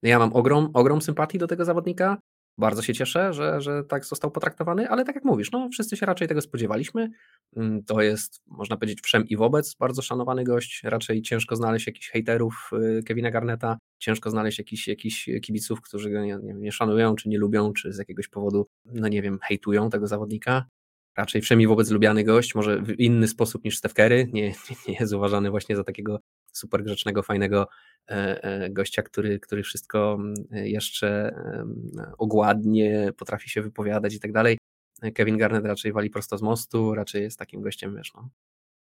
[0.02, 2.18] no ja mam ogrom, ogrom sympatii do tego zawodnika.
[2.58, 6.06] Bardzo się cieszę, że, że tak został potraktowany, ale tak jak mówisz, no wszyscy się
[6.06, 7.10] raczej tego spodziewaliśmy.
[7.56, 10.80] Mm, to jest, można powiedzieć, wszem i wobec bardzo szanowany gość.
[10.84, 16.24] Raczej ciężko znaleźć jakichś hejterów y, Kevina Garneta, ciężko znaleźć jakichś, jakichś kibiców, którzy go
[16.24, 19.90] nie, nie, nie szanują, czy nie lubią, czy z jakiegoś powodu, no nie wiem, hejtują
[19.90, 20.66] tego zawodnika
[21.16, 24.54] raczej wszemi wobec lubiany gość, może w inny sposób niż Steph Curry, nie,
[24.88, 26.20] nie jest uważany właśnie za takiego
[26.52, 27.68] super grzecznego, fajnego
[28.10, 31.34] e, e, gościa, który, który wszystko mm, jeszcze
[32.18, 34.58] ogładnie potrafi się wypowiadać i tak dalej.
[35.14, 38.28] Kevin Garnett raczej wali prosto z mostu, raczej jest takim gościem, wiesz, no,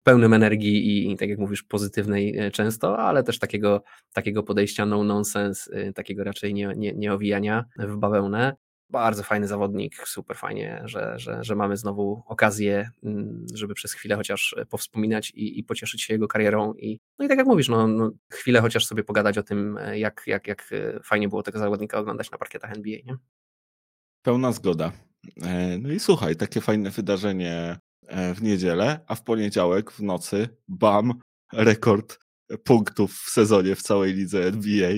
[0.02, 4.86] pełnym energii i, i, tak jak mówisz, pozytywnej e, często, ale też takiego, takiego podejścia
[4.86, 8.56] no nonsense, takiego raczej nie, nie, nie owijania w bawełnę
[8.90, 14.16] bardzo fajny zawodnik, super fajnie, że, że, że mamy znowu okazję, mm, żeby przez chwilę
[14.16, 16.74] chociaż powspominać i, i pocieszyć się jego karierą.
[16.74, 20.22] I, no i tak jak mówisz, no, no, chwilę chociaż sobie pogadać o tym, jak,
[20.26, 20.70] jak, jak
[21.04, 22.98] fajnie było tego zawodnika oglądać na parkietach NBA.
[23.06, 23.16] Nie?
[24.22, 24.92] Pełna zgoda.
[25.42, 30.48] E, no i słuchaj, takie fajne wydarzenie e, w niedzielę, a w poniedziałek w nocy,
[30.68, 31.20] bam,
[31.52, 32.18] rekord
[32.64, 34.90] punktów w sezonie w całej lidze NBA.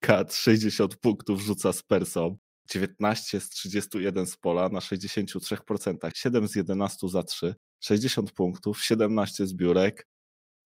[0.00, 2.36] Kat 60 punktów rzuca z Persą.
[2.70, 9.46] 19 z 31 z pola na 63%, 7 z 11 za 3, 60 punktów, 17
[9.46, 10.06] zbiórek.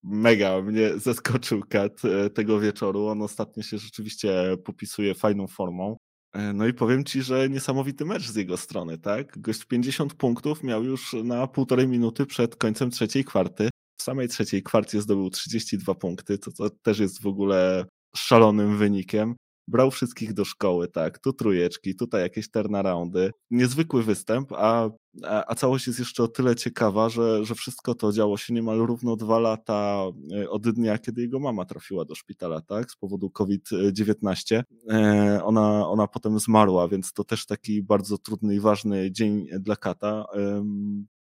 [0.03, 3.07] Mega mnie zaskoczył Kat e, tego wieczoru.
[3.07, 5.97] On ostatnio się rzeczywiście popisuje fajną formą.
[6.33, 9.41] E, no i powiem ci, że niesamowity mecz z jego strony, tak?
[9.41, 13.69] Gość 50 punktów miał już na półtorej minuty przed końcem trzeciej kwarty.
[14.01, 17.85] W samej trzeciej kwarcie zdobył 32 punkty, co to też jest w ogóle
[18.17, 19.35] szalonym wynikiem
[19.69, 23.31] brał wszystkich do szkoły, tak, tu trujeczki, tutaj jakieś turnaroundy.
[23.51, 24.91] Niezwykły występ, a,
[25.25, 28.79] a, a, całość jest jeszcze o tyle ciekawa, że, że wszystko to działo się niemal
[28.79, 30.03] równo dwa lata
[30.41, 34.63] e, od dnia, kiedy jego mama trafiła do szpitala, tak, z powodu COVID-19.
[34.91, 39.77] E, ona, ona potem zmarła, więc to też taki bardzo trudny i ważny dzień dla
[39.77, 40.25] Kata.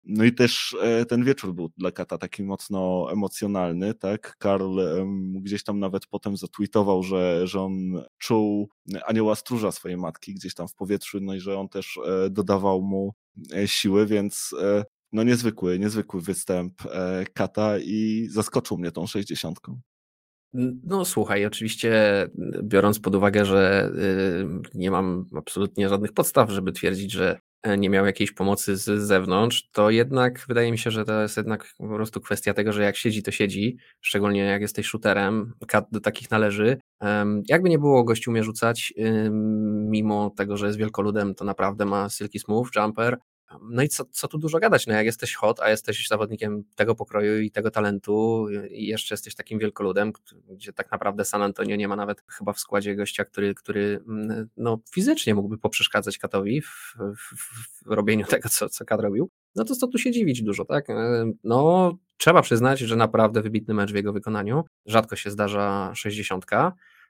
[0.09, 4.37] No i też e, ten wieczór był dla Kata taki mocno emocjonalny, tak?
[4.39, 4.81] Karl
[5.33, 7.73] gdzieś tam nawet potem zatweetował, że, że on
[8.19, 8.69] czuł
[9.07, 12.83] anioła stróża swojej matki gdzieś tam w powietrzu, no i że on też e, dodawał
[12.83, 13.15] mu
[13.55, 14.55] e, siły, więc
[15.13, 16.83] no niezwykły, niezwykły występ
[17.35, 19.81] Kata i zaskoczył mnie tą sześćdziesiątką.
[20.85, 21.93] No słuchaj, oczywiście
[22.63, 23.93] biorąc pod uwagę, że
[24.75, 27.41] nie mam absolutnie żadnych podstaw, żeby twierdzić, że
[27.79, 31.75] nie miał jakiejś pomocy z zewnątrz, to jednak wydaje mi się, że to jest jednak
[31.79, 36.01] po prostu kwestia tego, że jak siedzi, to siedzi, szczególnie jak jesteś shooterem, kat do
[36.01, 36.79] takich należy.
[37.49, 38.95] Jakby nie było, gościu umie rzucać,
[39.89, 43.19] mimo tego, że jest wielkoludem, to naprawdę ma silky smooth jumper,
[43.71, 46.95] no i co, co tu dużo gadać, no jak jesteś hot, a jesteś zawodnikiem tego
[46.95, 50.13] pokroju i tego talentu i jeszcze jesteś takim wielkoludem,
[50.51, 54.49] gdzie tak naprawdę San Antonio nie ma nawet chyba w składzie gościa, który, który mm,
[54.57, 57.35] no, fizycznie mógłby poprzeszkadzać Katowi w, w,
[57.85, 60.91] w robieniu tego, co, co Kat robił, no to co tu się dziwić dużo, tak?
[60.91, 66.47] E, no trzeba przyznać, że naprawdę wybitny mecz w jego wykonaniu, rzadko się zdarza 60,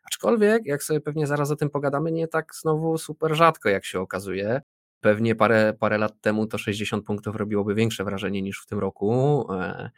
[0.05, 4.01] aczkolwiek jak sobie pewnie zaraz o tym pogadamy, nie tak znowu super rzadko jak się
[4.01, 4.61] okazuje,
[5.01, 9.47] Pewnie parę, parę lat temu to 60 punktów robiłoby większe wrażenie niż w tym roku,
[9.53, 9.91] e,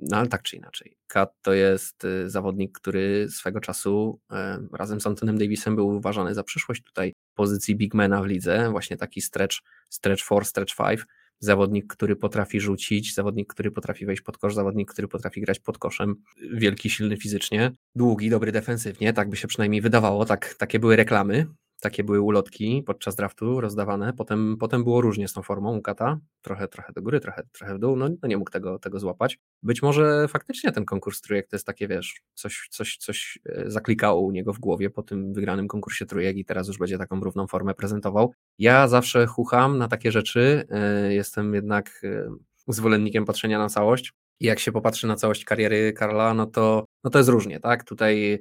[0.00, 0.96] no ale tak czy inaczej.
[1.06, 6.34] Kat to jest e, zawodnik, który swego czasu e, razem z Antonem Davisem był uważany
[6.34, 9.56] za przyszłość tutaj pozycji bigmana w lidze, właśnie taki stretch,
[9.90, 11.00] stretch 4, stretch 5,
[11.38, 15.78] zawodnik, który potrafi rzucić, zawodnik, który potrafi wejść pod kosz, zawodnik, który potrafi grać pod
[15.78, 16.16] koszem,
[16.52, 21.46] wielki, silny fizycznie, długi, dobry defensywnie, tak by się przynajmniej wydawało, tak, takie były reklamy,
[21.80, 24.12] takie były ulotki podczas draftu rozdawane.
[24.12, 26.18] Potem, potem było różnie z tą formą u Kata.
[26.42, 27.96] Trochę, trochę do góry, trochę, trochę w dół.
[27.96, 29.38] No, no nie mógł tego, tego złapać.
[29.62, 34.20] Być może faktycznie ten konkurs trójek to jest takie, wiesz, coś, coś, coś e, zaklikało
[34.20, 37.46] u niego w głowie po tym wygranym konkursie trójek i teraz już będzie taką równą
[37.46, 38.32] formę prezentował.
[38.58, 40.66] Ja zawsze chucham na takie rzeczy.
[40.70, 42.30] E, jestem jednak e,
[42.68, 44.12] zwolennikiem patrzenia na całość.
[44.40, 47.84] I jak się popatrzy na całość kariery Karla, no to, no to jest różnie, tak?
[47.84, 48.40] Tutaj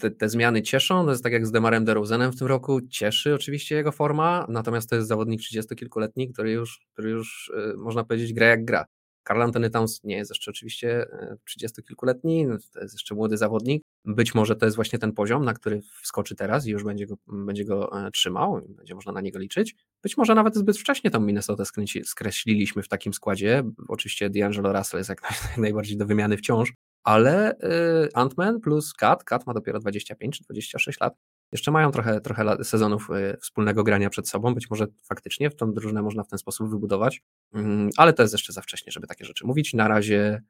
[0.00, 3.34] te, te, zmiany cieszą, to jest tak jak z Demarem DeRozanem w tym roku, cieszy
[3.34, 8.32] oczywiście jego forma, natomiast to jest zawodnik 30-kilkuletni, który już, który już e, można powiedzieć
[8.32, 8.84] gra jak gra.
[9.24, 11.06] Karl Anthony Towns nie jest jeszcze oczywiście
[11.50, 13.82] 30-kilkuletni, e, no, to jest jeszcze młody zawodnik.
[14.04, 17.16] Być może to jest właśnie ten poziom, na który wskoczy teraz i już będzie go,
[17.26, 19.76] będzie go e, trzymał, będzie można na niego liczyć.
[20.02, 21.64] Być może nawet zbyt wcześnie tą Minnesota
[22.04, 23.62] skreśliliśmy w takim składzie.
[23.88, 25.20] Oczywiście D'Angelo Russell jest jak
[25.58, 26.72] najbardziej do wymiany wciąż,
[27.04, 31.14] ale y, Ant-Man plus Kat, Kat ma dopiero 25 czy 26 lat,
[31.52, 35.72] jeszcze mają trochę, trochę sezonów y, wspólnego grania przed sobą, być może faktycznie w tą
[35.72, 37.22] drużynę można w ten sposób wybudować,
[37.54, 39.74] mm, ale to jest jeszcze za wcześnie, żeby takie rzeczy mówić.
[39.74, 40.42] Na razie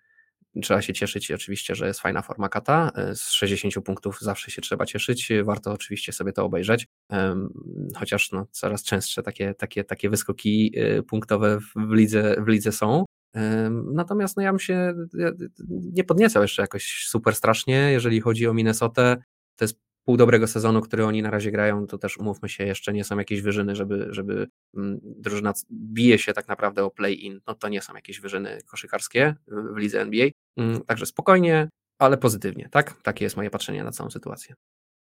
[0.63, 2.91] trzeba się cieszyć oczywiście, że jest fajna forma kata.
[3.13, 5.33] Y, z 60 punktów zawsze się trzeba cieszyć.
[5.45, 6.87] Warto oczywiście sobie to obejrzeć.
[7.97, 10.75] Chociaż no, coraz częstsze takie, takie, takie wyskoki
[11.09, 13.05] punktowe w lidze, w lidze są.
[13.71, 14.95] Natomiast no ja bym się
[15.69, 19.17] nie podniecał jeszcze jakoś super strasznie, jeżeli chodzi o Minnesotę.
[19.57, 22.93] To jest pół dobrego sezonu, który oni na razie grają, to też umówmy się, jeszcze
[22.93, 27.41] nie są jakieś wyżyny, żeby, żeby mm, drużyna bije się tak naprawdę o play-in.
[27.47, 30.29] No to nie są jakieś wyżyny koszykarskie w lidze NBA.
[30.57, 31.69] Mm, także spokojnie,
[31.99, 33.03] ale pozytywnie, tak?
[33.03, 34.55] Takie jest moje patrzenie na całą sytuację.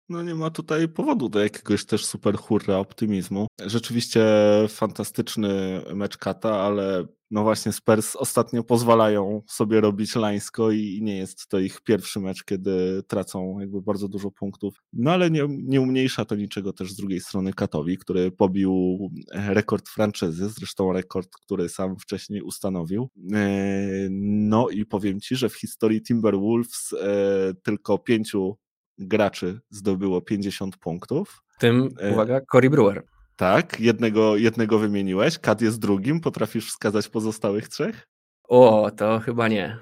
[0.09, 3.47] No nie ma tutaj powodu do jakiegoś też super hurra optymizmu.
[3.65, 4.25] Rzeczywiście
[4.67, 11.47] fantastyczny mecz Kata, ale no właśnie Spurs ostatnio pozwalają sobie robić lańsko i nie jest
[11.47, 14.75] to ich pierwszy mecz, kiedy tracą jakby bardzo dużo punktów.
[14.93, 18.97] No ale nie, nie umniejsza to niczego też z drugiej strony Katowi, który pobił
[19.33, 23.09] rekord franczyzy, zresztą rekord, który sam wcześniej ustanowił.
[23.33, 28.57] E, no i powiem Ci, że w historii Timberwolves e, tylko pięciu
[28.97, 31.43] graczy zdobyło 50 punktów.
[31.59, 33.03] Tym, e, uwaga, Cory Brewer.
[33.35, 35.39] Tak, jednego, jednego wymieniłeś.
[35.39, 36.19] Kat jest drugim.
[36.19, 38.07] Potrafisz wskazać pozostałych trzech?
[38.43, 39.77] O, to chyba nie.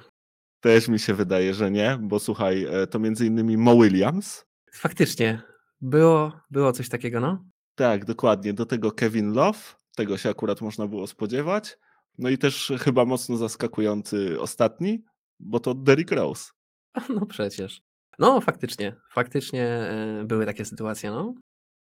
[0.60, 4.45] Też mi się wydaje, że nie, bo słuchaj, e, to między innymi Mo Williams.
[4.73, 5.41] Faktycznie,
[5.82, 7.45] było, było coś takiego, no?
[7.75, 8.54] Tak, dokładnie.
[8.54, 9.60] Do tego Kevin Love,
[9.95, 11.78] tego się akurat można było spodziewać.
[12.17, 15.04] No i też chyba mocno zaskakujący ostatni,
[15.39, 16.51] bo to Derrick Rose.
[17.10, 17.82] No przecież.
[18.19, 21.34] No, faktycznie, faktycznie e, były takie sytuacje, no.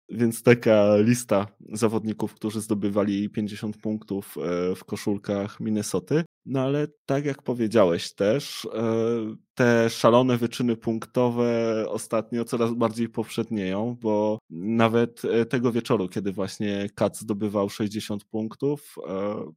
[0.09, 6.25] więc taka lista zawodników, którzy zdobywali 50 punktów e, w koszulkach Minnesoty.
[6.47, 8.81] No ale tak jak powiedziałeś też, e,
[9.55, 17.19] te szalone wyczyny punktowe ostatnio coraz bardziej powszednieją, bo nawet tego wieczoru, kiedy właśnie Kat
[17.19, 18.95] zdobywał 60 punktów,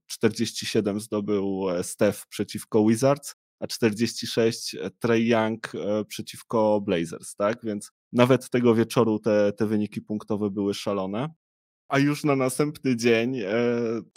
[0.05, 5.71] 47 zdobył Steph przeciwko Wizards, a 46 Trey Young
[6.07, 7.59] przeciwko Blazers, tak?
[7.63, 11.29] Więc nawet tego wieczoru te, te wyniki punktowe były szalone.
[11.87, 13.49] A już na następny dzień e,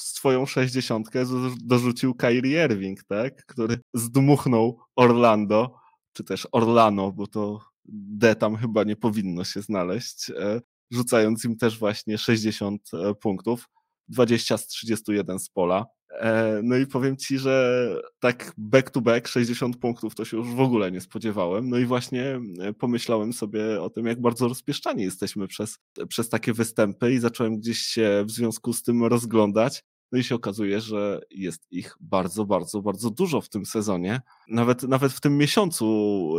[0.00, 1.24] swoją sześćdziesiątkę
[1.64, 3.46] dorzucił Kyrie Irving, tak?
[3.46, 5.74] który zdmuchnął Orlando,
[6.12, 11.56] czy też Orlano, bo to D tam chyba nie powinno się znaleźć, e, rzucając im
[11.56, 13.68] też właśnie 60 e, punktów,
[14.09, 15.87] 20 z 31 z pola.
[16.11, 17.87] E, no i powiem ci, że
[18.19, 21.69] tak back to back 60 punktów to się już w ogóle nie spodziewałem.
[21.69, 26.53] No i właśnie e, pomyślałem sobie o tym, jak bardzo rozpieszczani jesteśmy przez, przez takie
[26.53, 29.85] występy i zacząłem gdzieś się w związku z tym rozglądać.
[30.12, 34.21] No i się okazuje, że jest ich bardzo, bardzo, bardzo dużo w tym sezonie.
[34.49, 35.87] Nawet, nawet w tym miesiącu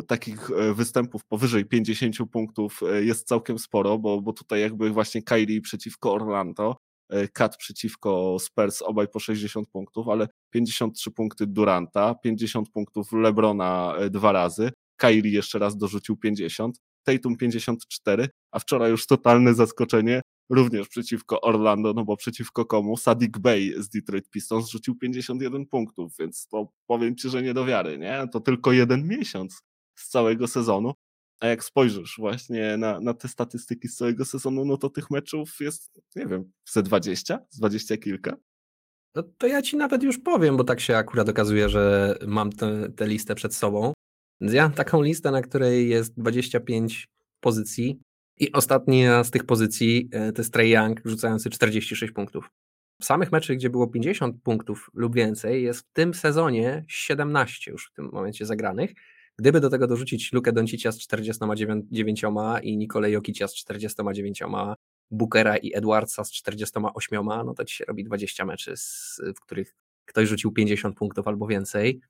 [0.07, 5.61] takich e, występów powyżej 50 punktów jest całkiem sporo, bo, bo tutaj jakby właśnie Kyrie
[5.61, 6.75] przeciwko Orlando,
[7.33, 13.95] Kat e, przeciwko Spurs, obaj po 60 punktów, ale 53 punkty Duranta, 50 punktów Lebrona
[13.97, 20.21] e, dwa razy, Kyrie jeszcze raz dorzucił 50, Tatum 54, a wczoraj już totalne zaskoczenie
[20.49, 22.97] również przeciwko Orlando, no bo przeciwko komu?
[22.97, 27.65] Sadik Bay z Detroit Pistons rzucił 51 punktów, więc to powiem Ci, że nie do
[27.65, 28.27] wiary, nie?
[28.31, 29.61] To tylko jeden miesiąc
[29.95, 30.93] z całego sezonu,
[31.39, 35.59] a jak spojrzysz właśnie na, na te statystyki z całego sezonu, no to tych meczów
[35.59, 38.37] jest, nie wiem, ze 20, z 20 kilka.
[39.15, 42.49] No to ja ci nawet już powiem, bo tak się akurat okazuje, że mam
[42.95, 43.93] tę listę przed sobą.
[44.41, 47.07] Ja mam taką listę, na której jest 25
[47.39, 47.99] pozycji
[48.39, 52.49] i ostatnia z tych pozycji e, to jest Trey Young rzucający 46 punktów.
[53.01, 57.89] W samych meczach, gdzie było 50 punktów lub więcej, jest w tym sezonie 17 już
[57.91, 58.93] w tym momencie zagranych
[59.39, 62.23] Gdyby do tego dorzucić Lukę Doncicia z 49
[62.63, 64.43] i Nikolaj Jokicia z 49,
[65.11, 68.73] Bookera i Edwardsa z 48, no to ci się robi 20 meczy,
[69.35, 72.01] w których ktoś rzucił 50 punktów albo więcej.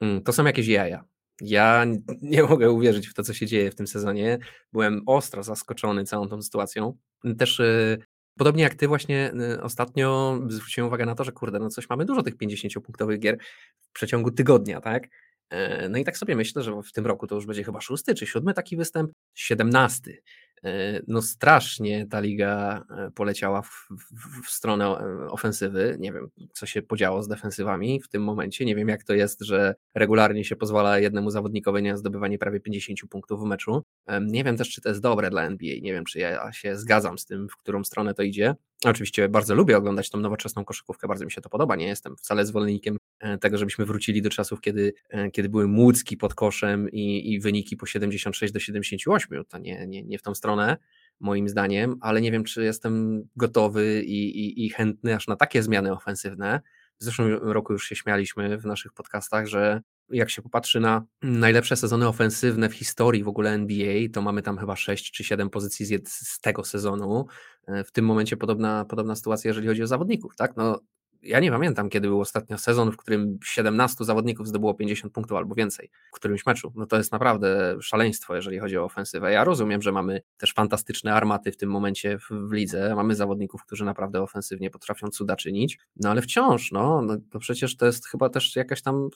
[0.00, 1.04] Mm, to są jakieś jaja.
[1.40, 1.86] Ja
[2.22, 4.38] nie mogę uwierzyć w to, co się dzieje w tym sezonie.
[4.72, 6.96] Byłem ostro zaskoczony całą tą sytuacją.
[7.38, 7.98] Też y,
[8.38, 12.04] podobnie jak ty właśnie y, ostatnio zwróciłem uwagę na to, że kurde, no coś mamy
[12.04, 13.38] dużo tych 50-punktowych gier
[13.80, 15.08] w przeciągu tygodnia, tak?
[15.50, 18.14] E, no i tak sobie myślę, że w tym roku to już będzie chyba szósty
[18.14, 20.22] czy siódmy taki występ, siedemnasty.
[20.64, 24.88] E, no strasznie ta liga e, poleciała w, w, w, stronę
[25.30, 25.96] ofensywy.
[26.00, 28.64] Nie wiem, co się podziało z defensywami w tym momencie.
[28.64, 33.00] Nie wiem, jak to jest, że regularnie się pozwala jednemu zawodnikowi na zdobywanie prawie 50
[33.10, 33.82] punktów w meczu.
[34.20, 35.74] Nie wiem też, czy to jest dobre dla NBA.
[35.82, 38.54] Nie wiem, czy ja się zgadzam z tym, w którą stronę to idzie.
[38.84, 41.76] Oczywiście bardzo lubię oglądać tą nowoczesną koszykówkę, bardzo mi się to podoba.
[41.76, 46.16] Nie jestem wcale zwolennikiem E, tego, żebyśmy wrócili do czasów, kiedy, e, kiedy były młódzki
[46.16, 49.44] pod koszem i, i wyniki po 76 do 78.
[49.44, 50.76] To nie, nie, nie w tą stronę,
[51.20, 55.62] moim zdaniem, ale nie wiem, czy jestem gotowy i, i, i chętny aż na takie
[55.62, 56.60] zmiany ofensywne.
[57.00, 61.76] W zeszłym roku już się śmialiśmy w naszych podcastach, że jak się popatrzy na najlepsze
[61.76, 65.86] sezony ofensywne w historii w ogóle NBA, to mamy tam chyba 6 czy 7 pozycji
[65.86, 67.26] z, z tego sezonu.
[67.66, 70.36] E, w tym momencie podobna, podobna sytuacja, jeżeli chodzi o zawodników.
[70.36, 70.56] Tak?
[70.56, 70.80] No,
[71.22, 75.54] ja nie pamiętam, kiedy był ostatnio sezon, w którym 17 zawodników zdobyło 50 punktów albo
[75.54, 76.72] więcej w którymś meczu.
[76.76, 79.32] No to jest naprawdę szaleństwo, jeżeli chodzi o ofensywę.
[79.32, 82.94] Ja rozumiem, że mamy też fantastyczne armaty w tym momencie w, w lidze.
[82.94, 87.76] Mamy zawodników, którzy naprawdę ofensywnie potrafią cuda czynić, no ale wciąż, no, no to przecież
[87.76, 89.08] to jest chyba też jakaś tam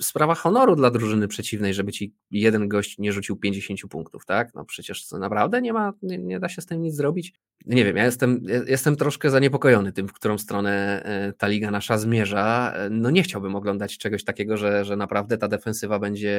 [0.00, 4.54] sprawa honoru dla drużyny przeciwnej, żeby ci jeden gość nie rzucił 50 punktów, tak?
[4.54, 7.34] No przecież naprawdę nie ma, nie, nie, da się z tym nic zrobić.
[7.66, 11.98] Nie wiem, ja jestem, jestem troszkę zaniepokojony tym, w którą stronę e, ta liga nasza
[11.98, 12.74] zmierza.
[12.90, 16.38] No nie chciałbym oglądać czegoś takiego, że, że naprawdę ta defensywa będzie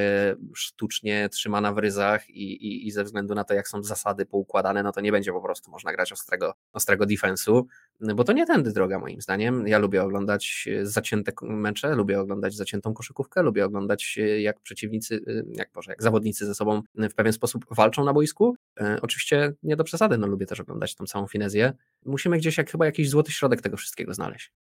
[0.56, 4.84] sztucznie trzymana w ryzach i, i, i ze względu na to, jak są zasady poukładane,
[4.84, 7.68] no to nie będzie po prostu można grać ostrego, ostrego defensu,
[8.16, 9.68] bo to nie tędy droga moim zdaniem.
[9.68, 15.44] Ja lubię oglądać zacięte mecze, lubię oglądać zaciętą koszykówkę, lubię oglądać, e, jak przeciwnicy, e,
[15.54, 18.56] jak, Boże, jak zawodnicy ze sobą w pewien sposób walczą na boisku.
[18.80, 21.74] E, oczywiście nie do przesady, no lubię też oglądać tą całą finezję.
[22.06, 24.52] Musimy gdzieś jak chyba jakiś złoty środek tego wszystkiego znaleźć.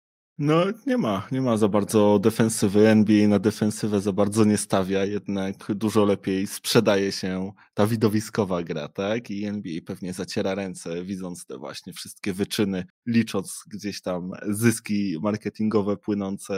[0.41, 2.87] No nie ma, nie ma za bardzo defensywy.
[2.87, 8.87] NBA na defensywę za bardzo nie stawia, jednak dużo lepiej sprzedaje się ta widowiskowa gra,
[8.87, 9.31] tak?
[9.31, 15.97] I NBA pewnie zaciera ręce, widząc te właśnie wszystkie wyczyny, licząc gdzieś tam zyski marketingowe
[15.97, 16.53] płynące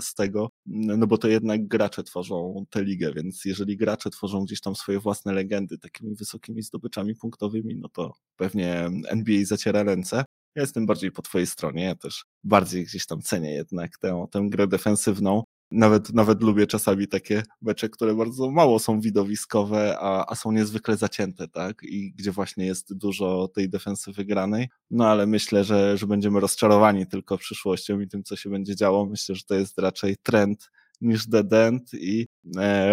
[0.00, 4.60] z tego, no bo to jednak gracze tworzą tę ligę, więc jeżeli gracze tworzą gdzieś
[4.60, 10.24] tam swoje własne legendy takimi wysokimi zdobyczami punktowymi, no to pewnie NBA zaciera ręce.
[10.58, 14.46] Ja jestem bardziej po twojej stronie, ja też bardziej gdzieś tam cenię jednak tę, tę
[14.50, 15.42] grę defensywną.
[15.70, 20.96] Nawet, nawet lubię czasami takie mecze, które bardzo mało są widowiskowe, a, a są niezwykle
[20.96, 21.82] zacięte, tak?
[21.82, 24.68] I gdzie właśnie jest dużo tej defensywy granej.
[24.90, 29.06] No ale myślę, że, że będziemy rozczarowani tylko przyszłością i tym, co się będzie działo.
[29.06, 32.27] Myślę, że to jest raczej trend niż dead end i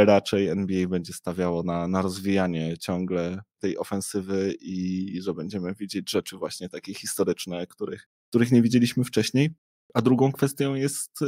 [0.05, 6.37] raczej NBA będzie stawiało na, na rozwijanie ciągle tej ofensywy i że będziemy widzieć rzeczy
[6.37, 9.49] właśnie takie historyczne, których, których nie widzieliśmy wcześniej.
[9.93, 11.25] A drugą kwestią jest e,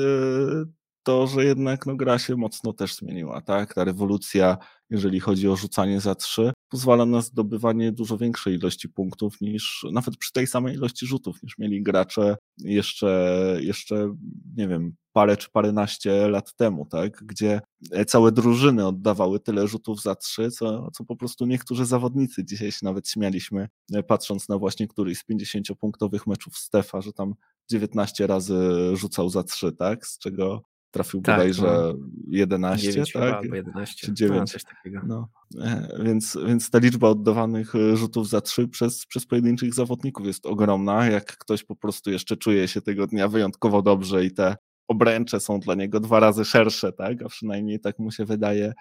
[1.08, 3.74] to, że jednak no, gra się mocno też zmieniła, tak?
[3.74, 4.58] Ta rewolucja,
[4.90, 10.18] jeżeli chodzi o rzucanie za trzy, pozwala na zdobywanie dużo większej ilości punktów niż, nawet
[10.18, 14.16] przy tej samej ilości rzutów, niż mieli gracze jeszcze, jeszcze
[14.58, 17.24] nie wiem, parę czy paręnaście lat temu, tak?
[17.26, 17.62] Gdzie
[18.08, 22.80] całe drużyny oddawały tyle rzutów za trzy, co, co po prostu niektórzy zawodnicy dzisiaj się
[22.84, 23.68] nawet śmialiśmy,
[24.08, 27.34] patrząc na właśnie któryś z 50-punktowych meczów Stefa, że tam
[27.72, 28.56] 19 razy
[28.94, 30.08] rzucał za trzy, tak?
[30.08, 31.94] Z czego trafił tak, bodajże no.
[32.28, 33.34] 11, 9 tak?
[33.34, 34.08] albo 11.
[34.08, 34.54] Czy 9.
[34.54, 35.02] No, takiego.
[35.08, 35.28] No,
[36.04, 41.06] więc, więc ta liczba oddawanych e, rzutów za 3 przez, przez pojedynczych zawodników jest ogromna.
[41.06, 44.56] Jak ktoś po prostu jeszcze czuje się tego dnia wyjątkowo dobrze i te
[44.88, 47.22] obręcze są dla niego dwa razy szersze, tak?
[47.22, 48.74] A przynajmniej tak mu się wydaje,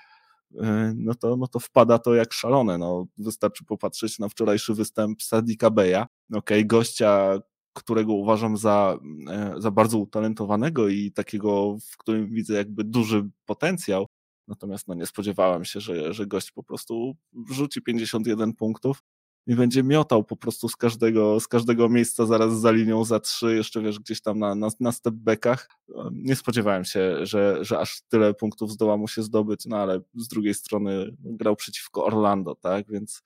[0.62, 2.78] e, no to, no to wpada to jak szalone.
[2.78, 6.06] No, wystarczy popatrzeć na wczorajszy występ Sadika Beja.
[6.30, 7.38] Okej, okay, gościa,
[7.76, 8.98] którego uważam za,
[9.30, 14.06] e, za bardzo utalentowanego i takiego, w którym widzę jakby duży potencjał.
[14.48, 19.02] Natomiast no nie spodziewałem się, że, że gość po prostu wrzuci 51 punktów
[19.46, 23.54] i będzie miotał po prostu z każdego, z każdego miejsca zaraz za linią za trzy,
[23.54, 25.68] jeszcze wiesz, gdzieś tam na, na, na stepbackach.
[26.12, 30.28] Nie spodziewałem się, że, że aż tyle punktów zdoła mu się zdobyć, no ale z
[30.28, 33.22] drugiej strony grał przeciwko Orlando, tak, więc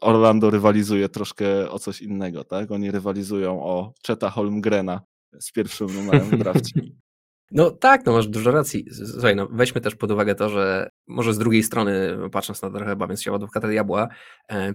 [0.00, 2.70] Orlando rywalizuje troszkę o coś innego, tak?
[2.70, 5.00] Oni rywalizują o Cheta Holmgrena
[5.40, 6.80] z pierwszym numerem w drafcie.
[7.50, 8.86] No tak, no masz dużo racji.
[9.12, 12.96] Słuchaj, no weźmy też pod uwagę to, że może z drugiej strony, patrząc na trochę
[12.96, 14.08] bawiąc się adwokata diabła,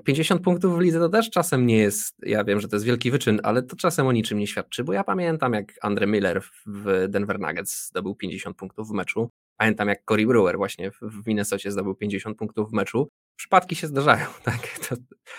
[0.03, 2.85] 50 e, punktów w lidze to też czasem nie jest, ja wiem, że to jest
[2.85, 6.41] wielki wyczyn, ale to czasem o niczym nie świadczy, bo ja pamiętam jak Andre Miller
[6.65, 11.71] w Denver Nuggets zdobył 50 punktów w meczu, pamiętam jak Cory Brewer właśnie w Minnesocie
[11.71, 14.59] zdobył 50 punktów w meczu, przypadki się zdarzają, tak?
[14.89, 14.95] To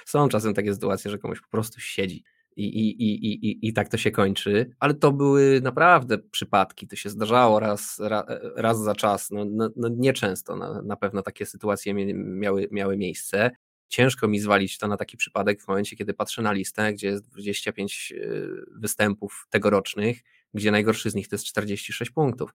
[0.07, 2.25] są czasem takie sytuacje, że komuś po prostu siedzi
[2.57, 6.97] i, i, i, i, i tak to się kończy, ale to były naprawdę przypadki, to
[6.97, 8.25] się zdarzało raz, raz,
[8.57, 13.51] raz za czas, no, no, no nieczęsto na, na pewno takie sytuacje miały, miały miejsce.
[13.89, 17.29] Ciężko mi zwalić to na taki przypadek w momencie, kiedy patrzę na listę, gdzie jest
[17.29, 20.21] 25 y, występów tegorocznych,
[20.55, 22.51] gdzie najgorszy z nich to jest 46 punktów.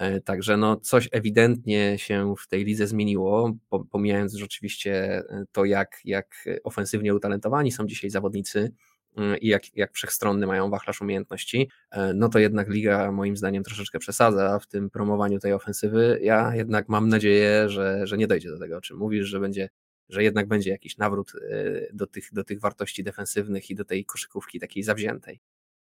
[0.00, 3.52] E, także no coś ewidentnie się w tej lidze zmieniło,
[3.90, 8.72] pomijając rzeczywiście e, to, jak, jak ofensywnie utalentowani są dzisiaj zawodnicy
[9.16, 13.64] mm, i jak, jak wszechstronny mają wachlarz umiejętności, e, no to jednak liga moim zdaniem
[13.64, 16.18] troszeczkę przesadza w tym promowaniu tej ofensywy.
[16.22, 19.68] Ja jednak mam nadzieję, że, że nie dojdzie do tego, o czym mówisz, że będzie
[20.08, 21.32] że jednak będzie jakiś nawrót
[21.92, 25.40] do tych, do tych wartości defensywnych i do tej koszykówki takiej zawziętej.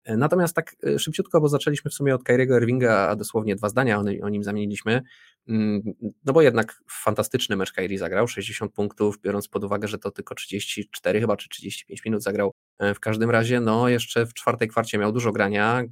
[0.08, 4.00] Natomiast tak e, szybciutko, bo zaczęliśmy w sumie od Kyriego Irvinga, a dosłownie dwa zdania
[4.22, 5.02] o, nim zamieniliśmy,
[5.48, 5.82] mm,
[6.26, 10.36] no bo jednak fantastyczny mecz Kyrie zagrał, 60 punktów, biorąc pod uwagę, że to tylko
[10.36, 12.52] 34 chyba, czy 35 minut zagrał.
[12.80, 15.84] E, w każdym razie, no jeszcze w czwartej kwarcie miał dużo grania,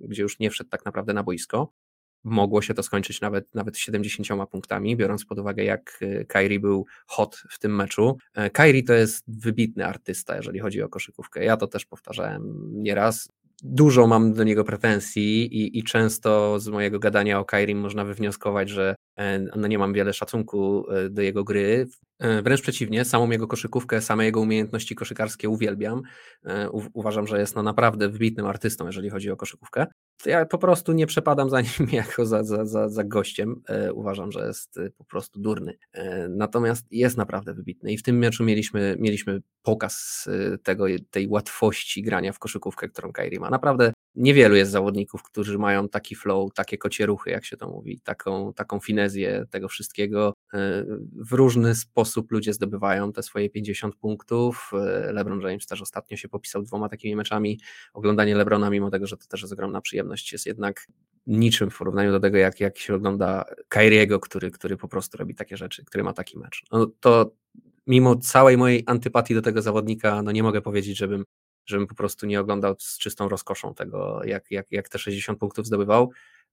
[0.00, 1.72] gdzie, już nie wszedł tak naprawdę na boisko.
[2.24, 6.86] Mogło się to skończyć nawet, nawet 70 punktami, biorąc pod uwagę, jak e, Kyrie był
[7.06, 8.16] hot w tym meczu.
[8.52, 11.44] Kyrie to jest wybitny artysta, jeżeli chodzi o koszykówkę.
[11.44, 13.28] Ja to też powtarzałem nieraz
[13.62, 18.68] dużo mam do niego pretensji i, i często z mojego gadania o Kairim można wywnioskować,
[18.68, 18.94] że
[19.56, 21.86] no nie mam wiele szacunku e, do jego gry.
[22.18, 26.02] E, wręcz przeciwnie, samą jego koszykówkę, same jego umiejętności koszykarskie uwielbiam.
[26.72, 29.86] U, uważam, że jest no naprawdę wybitnym artystą, jeżeli chodzi o koszykówkę.
[30.26, 33.62] Ja po prostu nie przepadam za nim jako za, za, za, za gościem.
[33.94, 35.78] Uważam, że jest po prostu durny.
[36.28, 40.28] Natomiast jest naprawdę wybitny i w tym meczu mieliśmy, mieliśmy pokaz
[40.62, 43.50] tego, tej łatwości grania w koszykówkę, którą Kairi ma.
[43.50, 48.00] Naprawdę niewielu jest zawodników, którzy mają taki flow, takie kocie ruchy, jak się to mówi,
[48.00, 50.34] taką, taką finezję tego wszystkiego.
[50.54, 54.70] E, w różny sposób ludzie zdobywają te swoje 50 punktów.
[54.74, 57.60] E, LeBron James też ostatnio się popisał dwoma takimi meczami.
[57.94, 60.86] Oglądanie LeBrona, mimo tego, że to też jest ogromna przyjemność, jest jednak
[61.26, 65.34] niczym w porównaniu do tego, jak, jak się ogląda Kyriego, który, który po prostu robi
[65.34, 66.62] takie rzeczy, który ma taki mecz.
[66.72, 67.32] No to
[67.86, 71.24] mimo całej mojej antypatii do tego zawodnika, no nie mogę powiedzieć, żebym
[71.66, 75.66] żebym po prostu nie oglądał z czystą rozkoszą tego, jak, jak, jak te 60 punktów
[75.66, 76.10] zdobywał.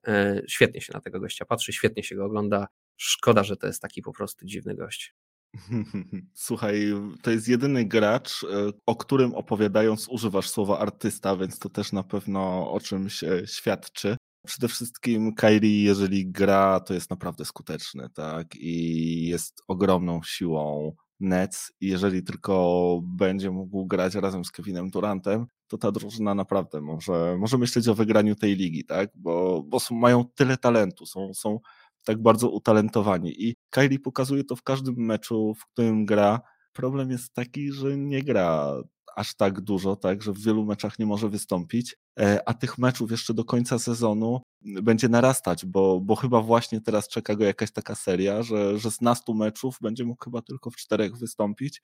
[0.08, 2.68] E, świetnie się na tego gościa patrzy, świetnie się go ogląda.
[2.98, 5.16] Szkoda, że to jest taki po prostu dziwny gość.
[6.34, 8.48] Słuchaj, to jest jedyny gracz, e,
[8.86, 14.18] o którym opowiadając używasz słowa artysta, więc to też na pewno o czymś e, świadczy.
[14.48, 18.56] Przede wszystkim Kairi, jeżeli gra, to jest naprawdę skuteczny, tak?
[18.56, 25.46] I jest ogromną siłą Nets i jeżeli tylko będzie mógł grać razem z Kevinem Durantem,
[25.68, 29.10] to ta drużyna naprawdę może, może myśleć o wygraniu tej ligi, tak?
[29.16, 31.60] Bo, bo są, mają tyle talentu, są, są
[32.06, 36.42] tak bardzo utalentowani i Kylie pokazuje to w każdym meczu, w którym gra.
[36.74, 38.74] Problem jest taki, że nie gra
[39.16, 43.12] aż tak dużo, tak, że w wielu meczach nie może wystąpić, e, a tych meczów
[43.12, 47.96] jeszcze do końca sezonu będzie narastać, bo, bo chyba właśnie teraz czeka go jakaś taka
[47.96, 51.84] seria, że, że z nastu meczów będzie mógł chyba tylko w czterech wystąpić,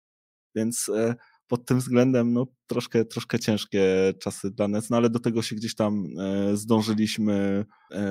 [0.55, 1.15] więc e,
[1.47, 5.55] pod tym względem no, troszkę, troszkę ciężkie czasy dla nas, no ale do tego się
[5.55, 7.65] gdzieś tam e, zdążyliśmy,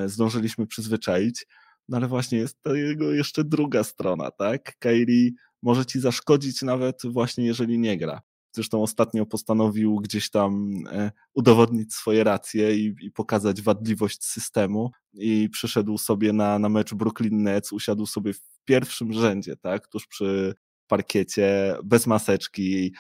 [0.07, 1.47] zdążyliśmy przyzwyczaić.
[1.89, 4.79] No ale właśnie jest to jego jeszcze druga strona, tak?
[4.79, 8.21] Kairi może ci zaszkodzić nawet właśnie jeżeli nie gra.
[8.55, 14.91] Zresztą ostatnio postanowił gdzieś tam e, udowodnić swoje racje i, i, pokazać wadliwość systemu.
[15.15, 20.07] I przyszedł sobie na, na mecz Brooklyn Nets, usiadł sobie w pierwszym rzędzie, tak, tuż
[20.07, 20.55] przy
[20.87, 22.95] parkiecie, bez maseczki,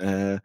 [0.00, 0.40] e,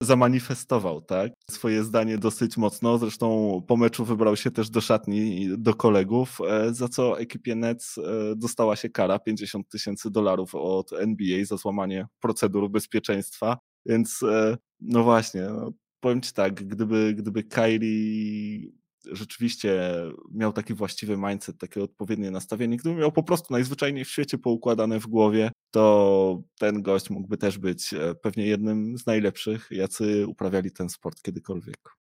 [0.00, 5.74] zamanifestował, tak, swoje zdanie dosyć mocno, zresztą po meczu wybrał się też do szatni do
[5.74, 8.02] kolegów, e, za co ekipie Nets e,
[8.36, 15.04] dostała się kara 50 tysięcy dolarów od NBA za złamanie procedur bezpieczeństwa więc e, no
[15.04, 18.70] właśnie, no, powiem ci tak, gdyby, gdyby Kyrie
[19.12, 19.92] rzeczywiście
[20.32, 25.00] miał taki właściwy mindset, takie odpowiednie nastawienie, gdyby miał po prostu najzwyczajniej w świecie poukładane
[25.00, 30.70] w głowie, to ten gość mógłby też być e, pewnie jednym z najlepszych, jacy uprawiali
[30.72, 32.03] ten sport kiedykolwiek.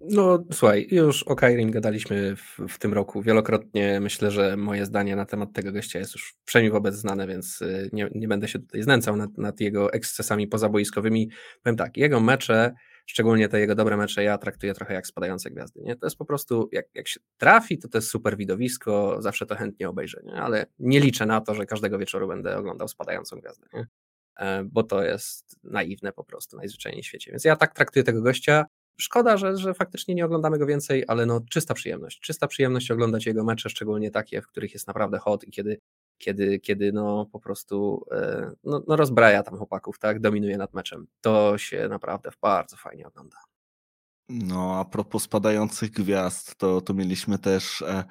[0.00, 4.00] No słuchaj, już o Kairim gadaliśmy w, w, tym roku wielokrotnie.
[4.00, 7.90] Myślę, że moje zdanie na temat tego gościa jest już przynajmniej wobec znane, więc y,
[7.92, 11.30] nie, nie będę się tutaj znęcał nad, nad, jego ekscesami pozaboiskowymi.
[11.62, 12.74] Powiem tak, jego mecze,
[13.06, 15.80] szczególnie te jego dobre mecze, ja traktuję trochę jak spadające gwiazdy.
[15.80, 15.96] Nie?
[15.96, 19.56] To jest po prostu, jak, jak się trafi, to to jest super widowisko, zawsze to
[19.56, 20.34] chętnie obejrzę, nie?
[20.34, 23.66] ale nie liczę na to, że każdego wieczoru będę oglądał spadającą gwiazdę.
[23.74, 23.86] Nie?
[24.38, 27.30] E, bo to jest naiwne po prostu najzwyczajniej w świecie.
[27.30, 28.64] Więc ja tak traktuję tego gościa.
[29.00, 32.20] Szkoda, że, że faktycznie nie oglądamy go więcej, ale no czysta przyjemność.
[32.20, 35.80] Czysta przyjemność oglądać jego mecze, szczególnie takie, w których jest naprawdę hot i kiedy,
[36.18, 41.06] kiedy, kiedy no po prostu e, no, no rozbraja tam chłopaków, tak, dominuje nad meczem.
[41.20, 43.36] To się naprawdę bardzo fajnie ogląda.
[44.28, 48.04] No, a propos spadających gwiazd, to, to mieliśmy też e,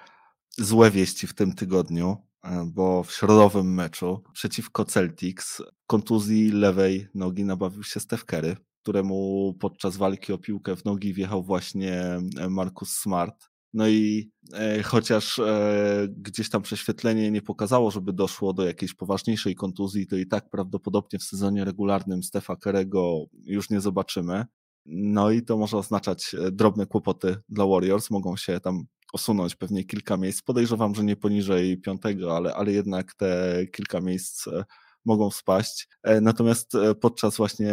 [0.57, 7.43] złe wieści w tym tygodniu, e, bo w środowym meczu przeciwko Celtics kontuzji lewej nogi
[7.43, 8.57] nabawił się Steph Curry
[8.87, 11.93] któremu podczas walki o piłkę w nogi wjechał właśnie
[12.39, 13.49] e, Marcus Smart.
[13.73, 19.55] No i e, chociaż e, gdzieś tam prześwietlenie nie pokazało, żeby doszło do jakiejś poważniejszej
[19.55, 24.45] kontuzji, to i tak prawdopodobnie w sezonie regularnym Stefa Kerego już nie zobaczymy.
[24.85, 28.09] No i to może oznaczać e, drobne kłopoty dla Warriors.
[28.09, 28.83] Mogą się tam
[29.13, 30.41] osunąć pewnie kilka miejsc.
[30.41, 34.63] Podejrzewam, że nie poniżej piątego, ale, ale jednak te kilka miejsc e,
[35.07, 35.87] mogą spaść.
[36.03, 37.71] E, natomiast e, podczas właśnie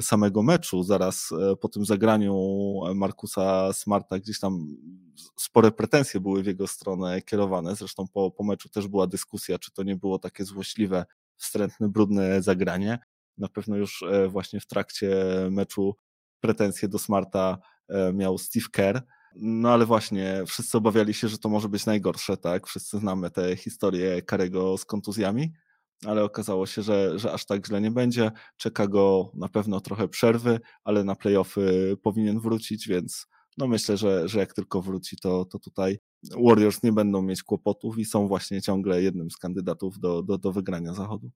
[0.00, 2.34] samego meczu, zaraz e, po tym zagraniu
[2.94, 4.76] Markusa Smarta, gdzieś tam
[5.36, 7.76] spore pretensje były w jego stronę kierowane.
[7.76, 12.42] Zresztą po, po meczu też była dyskusja, czy to nie było takie złośliwe, wstrętne, brudne
[12.42, 12.98] zagranie.
[13.38, 15.10] Na pewno już właśnie w trakcie
[15.50, 15.96] meczu
[16.40, 17.58] pretensje do Smarta
[18.14, 19.02] miał Steve Kerr.
[19.34, 22.66] No ale właśnie, wszyscy obawiali się, że to może być najgorsze, tak?
[22.66, 25.52] Wszyscy znamy tę historię Karego z kontuzjami
[26.06, 28.30] ale okazało się, że, że aż tak źle nie będzie.
[28.56, 33.26] Czeka go na pewno trochę przerwy, ale na playoffy powinien wrócić, więc
[33.58, 35.98] no myślę, że, że jak tylko wróci, to, to tutaj
[36.46, 40.52] Warriors nie będą mieć kłopotów i są właśnie ciągle jednym z kandydatów do, do, do
[40.52, 41.30] wygrania zachodu.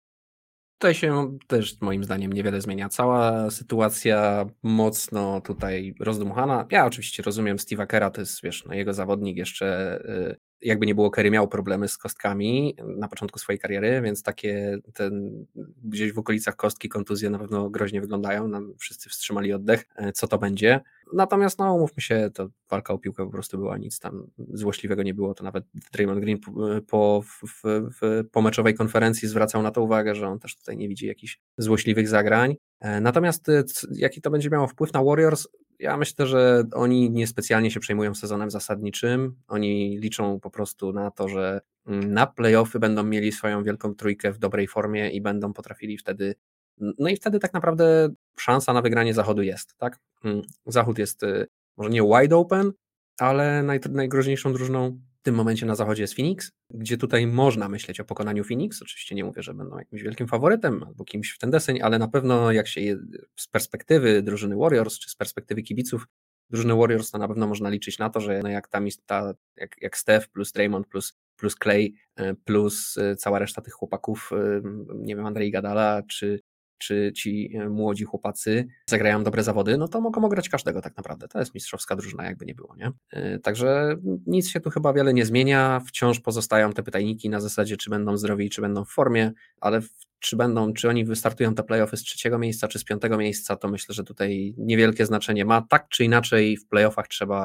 [0.79, 2.89] Tutaj się też moim zdaniem niewiele zmienia.
[2.89, 6.67] Cała sytuacja mocno tutaj rozdmuchana.
[6.71, 9.99] Ja oczywiście rozumiem Steve'a Kera, to jest wiesz, no jego zawodnik jeszcze
[10.31, 14.79] y, jakby nie było, Kerry miał problemy z kostkami na początku swojej kariery, więc takie
[14.95, 15.45] ten,
[15.85, 20.29] gdzieś w okolicach kostki kontuzje na pewno groźnie wyglądają, nam wszyscy wstrzymali oddech, e, co
[20.29, 20.81] to będzie.
[21.13, 25.15] Natomiast no umówmy się, to walka o piłkę po prostu była nic tam złośliwego nie
[25.15, 26.39] było, to nawet Draymond Green
[26.87, 27.63] po, w,
[28.01, 31.41] w, po meczowej konferencji zwracał na to uwagę, że on też tutaj nie widzi jakichś
[31.59, 32.57] złośliwych zagrań.
[32.81, 35.49] E, natomiast e, jaki to będzie miało wpływ na Warriors,
[35.79, 39.37] ja myślę, że oni niespecjalnie się przejmują sezonem zasadniczym.
[39.49, 44.33] Oni liczą po prostu na to, że mm, na playoffy będą mieli swoją wielką trójkę
[44.33, 46.35] w dobrej formie i będą potrafili wtedy.
[46.79, 48.09] No i wtedy tak naprawdę
[48.39, 49.99] szansa na wygranie zachodu jest, tak?
[50.25, 51.47] Mm, zachód jest y,
[51.77, 52.73] może nie wide open,
[53.19, 58.05] ale naj, najgroźniejszą drużyną tym momencie na zachodzie jest Phoenix, gdzie tutaj można myśleć o
[58.05, 58.83] pokonaniu Phoenix.
[58.83, 62.09] Oczywiście nie mówię, że będą jakimś wielkim faworytem albo kimś w ten deseń, ale na
[62.09, 62.97] pewno jak się je,
[63.37, 66.07] z perspektywy drużyny Warriors czy z perspektywy kibiców
[66.51, 69.35] drużyny Warriors, to na pewno można liczyć na to, że no jak tam jest ta,
[69.57, 74.31] jak, jak Steph plus Draymond plus, plus Clay e, plus e, cała reszta tych chłopaków,
[74.33, 74.63] e,
[74.95, 76.41] nie wiem, Andrzej Gadala czy,
[76.79, 81.29] czy ci e, młodzi chłopacy zagrają dobre zawody, no to mogą grać każdego tak naprawdę.
[81.29, 82.93] To jest mistrzowska drużyna, jakby nie było, nie?
[83.11, 83.97] E, także
[84.27, 85.81] nic się tu chyba wiele nie zmienia.
[85.87, 89.81] Wciąż pozostają te pytajniki na zasadzie, czy będą zdrowi, czy będą w formie, ale
[90.21, 93.69] czy będą, czy oni wystartują te playoffy z trzeciego miejsca, czy z piątego miejsca, to
[93.69, 95.63] myślę, że tutaj niewielkie znaczenie ma.
[95.71, 97.45] Tak czy inaczej w playoffach trzeba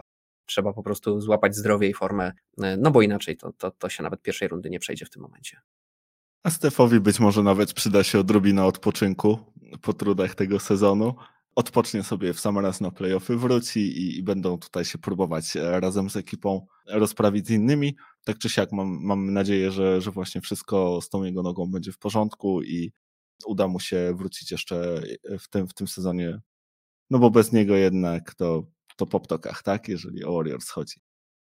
[0.49, 4.03] trzeba po prostu złapać zdrowie i formę, e, no bo inaczej to, to, to się
[4.03, 5.57] nawet pierwszej rundy nie przejdzie w tym momencie.
[6.43, 9.39] A Stefowi być może nawet przyda się odrobina odpoczynku
[9.81, 11.15] po trudach tego sezonu.
[11.55, 15.79] Odpocznie sobie w sam raz na playoffy, wróci i, i, będą tutaj się próbować e,
[15.79, 17.95] razem z ekipą rozprawić z innymi.
[18.25, 21.91] Tak czy siak mam, mam nadzieję, że, że właśnie wszystko z tą jego nogą będzie
[21.91, 22.91] w porządku i
[23.45, 25.01] uda mu się wrócić jeszcze
[25.39, 26.39] w tym, w tym sezonie.
[27.09, 28.63] No bo bez niego jednak to,
[28.95, 29.87] to po ptokach, tak?
[29.87, 31.08] Jeżeli o Warriors chodzi.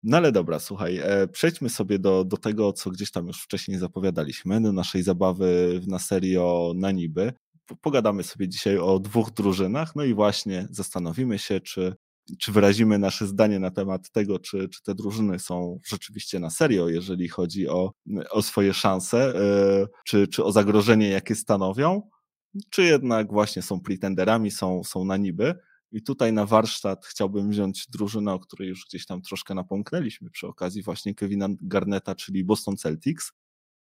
[0.03, 3.79] No ale dobra, słuchaj, e, przejdźmy sobie do, do tego, co gdzieś tam już wcześniej
[3.79, 7.33] zapowiadaliśmy, do naszej zabawy na serio na niby.
[7.81, 11.95] Pogadamy sobie dzisiaj o dwóch drużynach, no i właśnie zastanowimy się, czy,
[12.39, 16.89] czy wyrazimy nasze zdanie na temat tego, czy, czy te drużyny są rzeczywiście na serio,
[16.89, 17.93] jeżeli chodzi o,
[18.31, 22.03] o swoje szanse, e, czy, czy o zagrożenie, jakie stanowią,
[22.71, 25.55] czy jednak właśnie są pretenderami, są, są na niby.
[25.93, 30.47] I tutaj na warsztat chciałbym wziąć drużynę, o której już gdzieś tam troszkę napomknęliśmy przy
[30.47, 33.33] okazji właśnie Kevina Garneta, czyli Boston Celtics.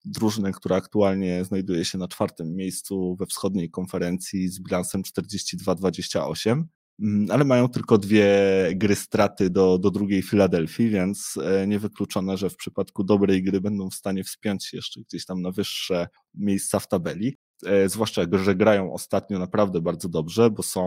[0.06, 6.64] Drużynę, która aktualnie znajduje się na czwartym miejscu we wschodniej konferencji z bilansem 42-28,
[6.99, 8.28] mm, ale mają tylko dwie
[8.76, 13.89] gry straty do, do drugiej Filadelfii, więc e, niewykluczone, że w przypadku dobrej gry będą
[13.89, 17.38] w stanie wspiąć się jeszcze gdzieś tam na wyższe miejsca w tabeli.
[17.66, 20.82] E, zwłaszcza, że grają ostatnio naprawdę bardzo dobrze, bo są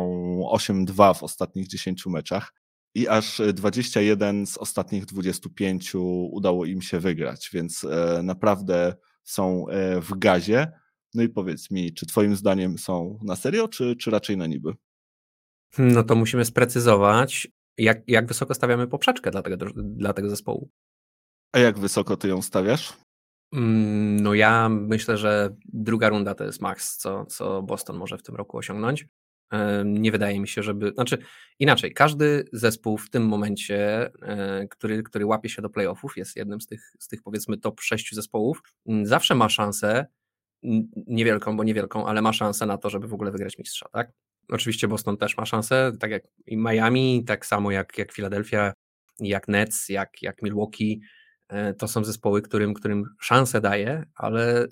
[0.52, 2.52] 8-2 w ostatnich 10 meczach
[2.94, 5.92] i aż 21 z ostatnich 25
[6.30, 10.72] udało im się wygrać, więc e, naprawdę są e, w gazie.
[11.14, 14.74] No i powiedz mi, czy Twoim zdaniem są na serio, czy, czy raczej na niby?
[15.78, 17.48] No to musimy sprecyzować,
[17.78, 20.70] jak, jak wysoko stawiamy poprzeczkę dla tego, dla tego zespołu.
[21.52, 22.92] A jak wysoko ty ją stawiasz?
[23.52, 28.22] Mm, no ja myślę, że druga runda to jest maks, co, co Boston może w
[28.22, 29.06] tym roku osiągnąć.
[29.84, 30.92] Nie wydaje mi się, żeby.
[30.94, 31.18] Znaczy,
[31.58, 36.60] inaczej, każdy zespół w tym momencie, e, który, który łapie się do playoffów, jest jednym
[36.60, 38.62] z tych, z tych powiedzmy top 6 zespołów,
[39.02, 40.06] zawsze ma szansę,
[41.06, 44.12] niewielką, bo niewielką, ale ma szansę na to, żeby w ogóle wygrać mistrza, tak?
[44.48, 48.72] Oczywiście Boston też ma szansę, tak jak i Miami, tak samo jak, jak Philadelphia,
[49.20, 51.00] jak Nets, jak, jak Milwaukee,
[51.78, 54.64] to są zespoły, którym, którym szansę daje, ale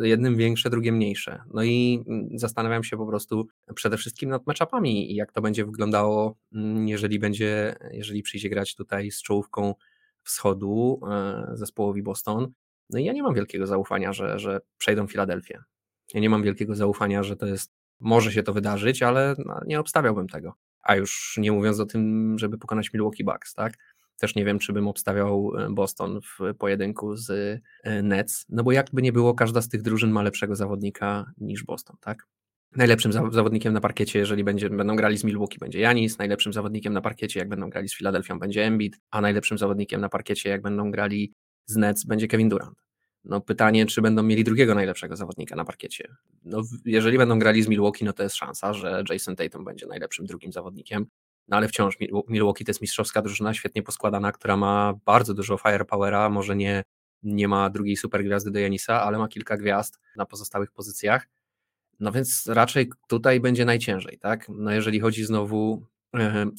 [0.00, 1.42] e, jednym większe, drugie mniejsze.
[1.54, 5.64] No i mm, zastanawiam się po prostu przede wszystkim nad matchupami i jak to będzie
[5.64, 9.74] wyglądało, mm, jeżeli będzie, jeżeli przyjdzie grać tutaj z czołówką
[10.22, 12.52] wschodu e, zespołowi Boston.
[12.90, 15.62] No i ja nie mam wielkiego zaufania, że, że przejdą Filadelfię.
[16.14, 19.80] Ja nie mam wielkiego zaufania, że to jest, może się to wydarzyć, ale no, nie
[19.80, 20.54] obstawiałbym tego.
[20.82, 23.74] A już nie mówiąc o tym, żeby pokonać Milwaukee Bucks, tak?
[24.18, 27.30] Też nie wiem, czy bym obstawiał e, Boston w pojedynku z
[27.82, 31.64] e, Nets, no bo jakby nie było, każda z tych drużyn ma lepszego zawodnika niż
[31.64, 32.26] Boston, tak?
[32.76, 36.18] Najlepszym zawodnikiem na parkiecie, jeżeli będzie, będą grali z Milwaukee, będzie Janis.
[36.18, 38.98] Najlepszym zawodnikiem na parkiecie, jak będą grali z Filadelfią, będzie Embiid.
[39.10, 41.32] A najlepszym zawodnikiem na parkiecie, jak będą grali
[41.66, 42.78] z Nets, będzie Kevin Durant.
[43.24, 46.08] No pytanie, czy będą mieli drugiego najlepszego zawodnika na parkiecie.
[46.44, 50.26] No, jeżeli będą grali z Milwaukee, no to jest szansa, że Jason Tatum będzie najlepszym
[50.26, 51.06] drugim zawodnikiem.
[51.48, 51.96] No ale wciąż
[52.28, 56.82] Milwaukee to jest mistrzowska drużyna, świetnie poskładana, która ma bardzo dużo firepowera, może nie,
[57.22, 61.28] nie ma drugiej supergwiazdy do Janisa, ale ma kilka gwiazd na pozostałych pozycjach.
[62.00, 64.46] No więc raczej tutaj będzie najciężej, tak?
[64.48, 65.86] No jeżeli chodzi znowu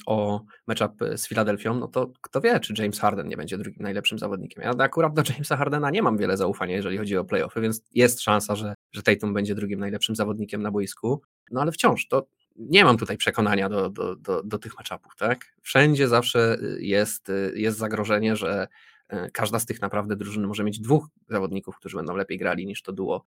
[0.05, 4.19] o matchup z Filadelfią, no to kto wie, czy James Harden nie będzie drugim najlepszym
[4.19, 4.63] zawodnikiem.
[4.63, 8.21] Ja akurat do Jamesa Hardena nie mam wiele zaufania, jeżeli chodzi o playoffy, więc jest
[8.21, 11.21] szansa, że, że Tatum będzie drugim najlepszym zawodnikiem na boisku,
[11.51, 15.55] no ale wciąż to nie mam tutaj przekonania do, do, do, do tych matchupów, tak?
[15.61, 18.67] Wszędzie zawsze jest, jest zagrożenie, że
[19.07, 22.81] e, każda z tych naprawdę drużyn może mieć dwóch zawodników, którzy będą lepiej grali niż
[22.81, 23.25] to duo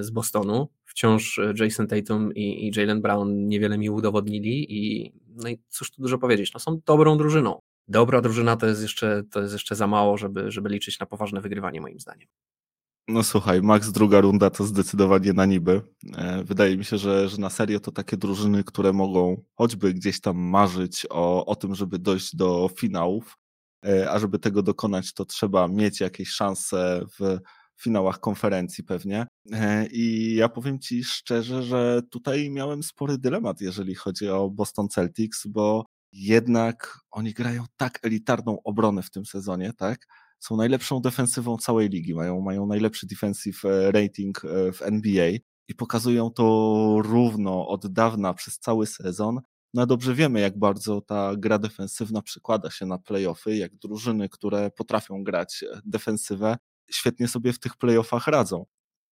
[0.00, 0.68] z Bostonu.
[0.84, 6.02] Wciąż Jason Tatum i, i Jalen Brown niewiele mi udowodnili i no i cóż tu
[6.02, 7.60] dużo powiedzieć, no są dobrą drużyną.
[7.88, 11.40] Dobra drużyna to jest jeszcze, to jest jeszcze za mało, żeby, żeby liczyć na poważne
[11.40, 12.28] wygrywanie moim zdaniem.
[13.08, 15.82] No słuchaj, Max druga runda to zdecydowanie na niby.
[16.16, 20.20] E, wydaje mi się, że, że na serio to takie drużyny, które mogą choćby gdzieś
[20.20, 23.36] tam marzyć o, o tym, żeby dojść do finałów,
[23.86, 27.38] e, a żeby tego dokonać, to trzeba mieć jakieś szanse w
[27.80, 29.26] finałach konferencji pewnie.
[29.52, 34.88] E, I ja powiem Ci szczerze, że tutaj miałem spory dylemat, jeżeli chodzi o Boston
[34.88, 40.06] Celtics, bo jednak oni grają tak elitarną obronę w tym sezonie, tak?
[40.42, 45.30] Są najlepszą defensywą całej ligi, mają, mają najlepszy defensive e, rating e, w NBA
[45.68, 49.40] i pokazują to równo od dawna przez cały sezon.
[49.74, 54.70] No dobrze wiemy, jak bardzo ta gra defensywna przekłada się na playoffy, jak drużyny, które
[54.70, 56.56] potrafią grać defensywę,
[56.90, 58.66] świetnie sobie w tych playoffach radzą.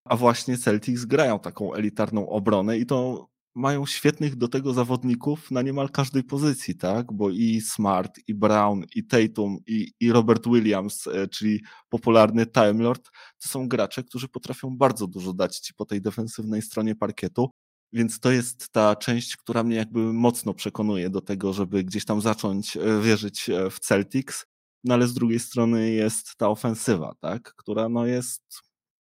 [0.05, 5.63] A właśnie Celtics grają taką elitarną obronę i to mają świetnych do tego zawodników na
[5.63, 7.13] niemal każdej pozycji, tak?
[7.13, 12.83] Bo i Smart, i Brown, i Tatum, i, i Robert Williams, e, czyli popularny Time
[12.83, 13.11] Lord,
[13.43, 17.51] to są gracze, którzy potrafią bardzo dużo dać ci po tej defensywnej stronie parkietu.
[17.93, 22.21] Więc to jest ta część, która mnie jakby mocno przekonuje do tego, żeby gdzieś tam
[22.21, 24.47] zacząć e, wierzyć e, w Celtics.
[24.85, 27.55] No ale z drugiej strony jest ta ofensywa, tak?
[27.57, 28.43] Która no jest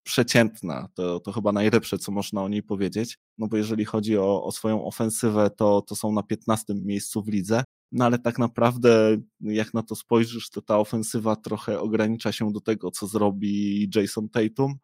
[0.02, 0.88] przeciętna.
[0.94, 3.18] To, to chyba najlepsze, co można o niej powiedzieć.
[3.40, 7.28] No bo jeżeli chodzi o, o swoją ofensywę, to, to są na 15 miejscu w
[7.28, 7.64] lidze.
[7.92, 12.60] No ale tak naprawdę, jak na to spojrzysz, to ta ofensywa trochę ogranicza się do
[12.60, 14.74] tego, co zrobi Jason Tatum,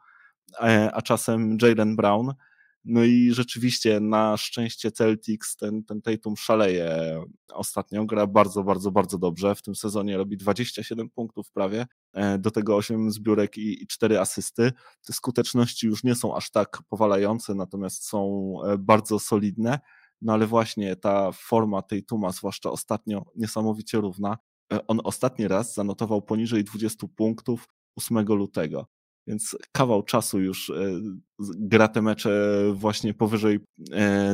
[0.60, 2.34] e, a czasem Jalen Brown.
[2.88, 7.20] No i rzeczywiście na szczęście Celtics ten, ten Tatum szaleje
[7.52, 9.54] ostatnio, gra bardzo, bardzo, bardzo dobrze.
[9.54, 14.20] W tym sezonie robi 27 punktów prawie, e, do tego 8 zbiórek i, i 4
[14.20, 14.72] asysty.
[15.06, 19.78] Te skuteczności już nie są aż tak powalające, natomiast są e, bardzo solidne.
[20.22, 24.38] No ale właśnie ta forma Tatuma, zwłaszcza ostatnio, niesamowicie równa.
[24.72, 28.95] E, on ostatni raz zanotował poniżej 20 punktów 8 lutego
[29.26, 31.00] więc kawał czasu już e,
[31.40, 33.60] gra te mecze właśnie powyżej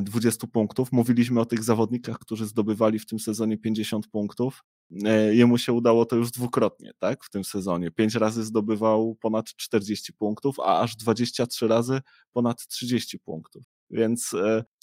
[0.02, 0.92] 20 e, punktów.
[0.92, 4.62] Mówiliśmy o tych zawodnikach, którzy zdobywali w tym sezonie 50 punktów.
[5.04, 7.90] E, jemu się udało to już dwukrotnie, tak, w tym sezonie.
[7.90, 12.00] Pięć razy zdobywał ponad 40 punktów, a aż 23 razy
[12.32, 13.64] ponad 30 punktów.
[13.90, 14.30] Więc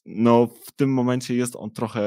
[0.05, 2.01] no, w tym momencie jest on trochę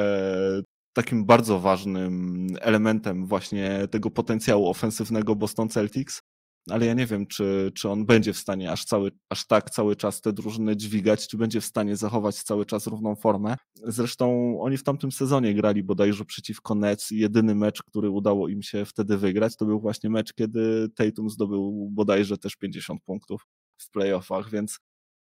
[0.92, 6.22] takim bardzo ważnym elementem właśnie tego potencjału ofensywnego Boston Celtics
[6.70, 9.96] ale ja nie wiem, czy, czy on będzie w stanie aż, cały, aż tak cały
[9.96, 13.56] czas te drużyny dźwigać, czy będzie w stanie zachować cały czas równą formę.
[13.74, 18.62] Zresztą oni w tamtym sezonie grali bodajże przeciwko Nets i jedyny mecz, który udało im
[18.62, 23.46] się wtedy wygrać, to był właśnie mecz, kiedy Tatum zdobył bodajże też 50 punktów
[23.78, 24.78] w playoffach, więc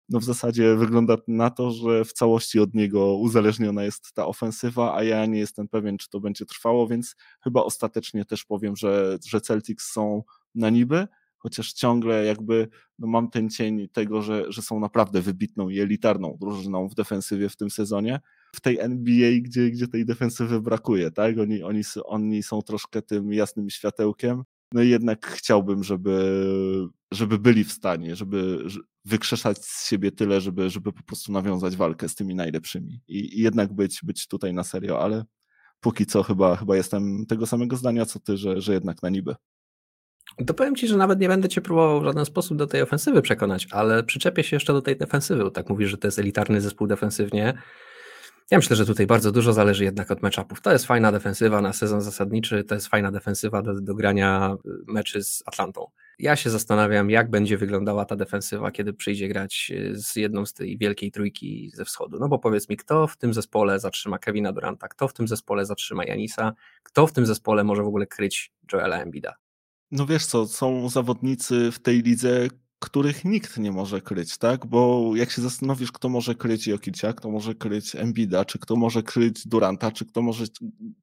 [0.10, 4.96] no w zasadzie wygląda na to, że w całości od niego uzależniona jest ta ofensywa,
[4.96, 9.18] a ja nie jestem pewien, czy to będzie trwało, więc chyba ostatecznie też powiem, że,
[9.28, 10.24] że Celtics są
[10.56, 11.08] na niby,
[11.42, 12.68] chociaż ciągle jakby
[13.00, 17.50] no mam ten cień tego, że, że są naprawdę wybitną i elitarną drużyną w defensywie
[17.50, 18.20] w tym sezonie.
[18.56, 21.38] W tej NBA, gdzie, gdzie tej defensywy brakuje, tak?
[21.39, 24.44] Oni, oni, oni są troszkę tym jasnym światełkiem.
[24.74, 26.44] No i jednak chciałbym, żeby,
[27.12, 28.66] żeby byli w stanie, żeby
[29.06, 33.42] wykrzeszać z siebie tyle, żeby, żeby po prostu nawiązać walkę z tymi najlepszymi i, i
[33.42, 35.26] jednak być, być tutaj na serio, ale
[35.80, 39.36] póki co chyba, chyba jestem tego samego zdania co ty, że, że jednak na niby.
[40.48, 43.22] To powiem Ci, że nawet nie będę Cię próbował w żaden sposób do tej ofensywy
[43.22, 46.88] przekonać, ale przyczepię się jeszcze do tej defensywy, tak mówisz, że to jest elitarny zespół
[46.88, 47.54] defensywnie.
[48.52, 50.62] Ja myślę, że tutaj bardzo dużo zależy jednak od meczapów.
[50.62, 54.56] To jest fajna defensywa na sezon zasadniczy, to jest fajna defensywa do, do grania
[54.88, 55.86] meczy z Atlantą.
[56.20, 60.78] Ja się zastanawiam, jak będzie wyglądała ta defensywa, kiedy przyjdzie grać z jedną z tej
[60.78, 62.18] wielkiej trójki ze wschodu.
[62.20, 65.66] No bo powiedz mi, kto w tym zespole zatrzyma Kevina Duranta, kto w tym zespole
[65.66, 69.36] zatrzyma Janisa, kto w tym zespole może w ogóle kryć Joela Embida?
[69.92, 72.48] No wiesz co, są zawodnicy w tej lidze,
[72.80, 74.66] których nikt nie może kryć, tak?
[74.66, 79.04] Bo jak się zastanowisz, kto może kryć Jokicia, kto może kryć Embida, czy kto może
[79.04, 80.46] kryć Duranta, czy kto może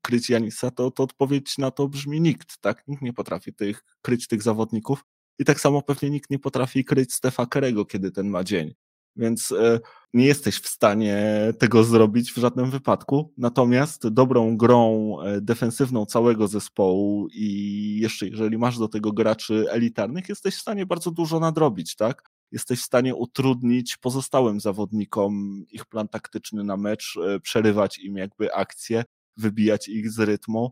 [0.02, 2.84] kryć Janisa, to, to odpowiedź na to brzmi nikt, tak?
[2.88, 5.04] Nikt nie potrafi tych, kryć tych zawodników.
[5.38, 8.74] I tak samo pewnie nikt nie potrafi kryć Stefa Kerego, kiedy ten ma dzień.
[9.16, 9.80] Więc e,
[10.14, 11.18] nie jesteś w stanie
[11.58, 13.32] tego zrobić w żadnym wypadku.
[13.38, 20.28] Natomiast dobrą grą e, defensywną całego zespołu i jeszcze jeżeli masz do tego graczy elitarnych,
[20.28, 22.30] jesteś w stanie bardzo dużo nadrobić, tak?
[22.52, 28.54] Jesteś w stanie utrudnić pozostałym zawodnikom ich plan taktyczny na mecz, e, przerywać im jakby
[28.54, 29.04] akcje,
[29.38, 30.70] wybijać ich z rytmu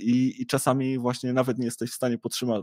[0.00, 2.18] i, i czasami właśnie nawet nie jesteś w stanie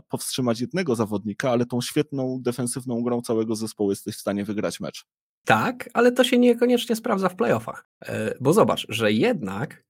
[0.08, 5.04] powstrzymać jednego zawodnika, ale tą świetną defensywną grą całego zespołu jesteś w stanie wygrać mecz.
[5.44, 7.88] Tak, ale to się niekoniecznie sprawdza w playoffach.
[8.06, 9.86] E, bo zobacz, że jednak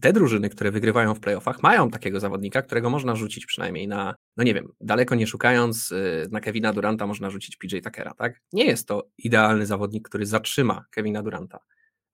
[0.00, 4.44] te drużyny, które wygrywają w playoffach, mają takiego zawodnika, którego można rzucić przynajmniej na, no
[4.44, 8.40] nie wiem, daleko nie szukając, y, na Kevina Duranta można rzucić PJ Tuckera, tak?
[8.52, 11.58] Nie jest to idealny zawodnik, który zatrzyma Kevina Duranta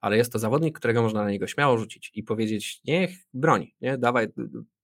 [0.05, 3.97] ale jest to zawodnik, którego można na niego śmiało rzucić i powiedzieć, niech broni, nie,
[3.97, 4.27] dawaj,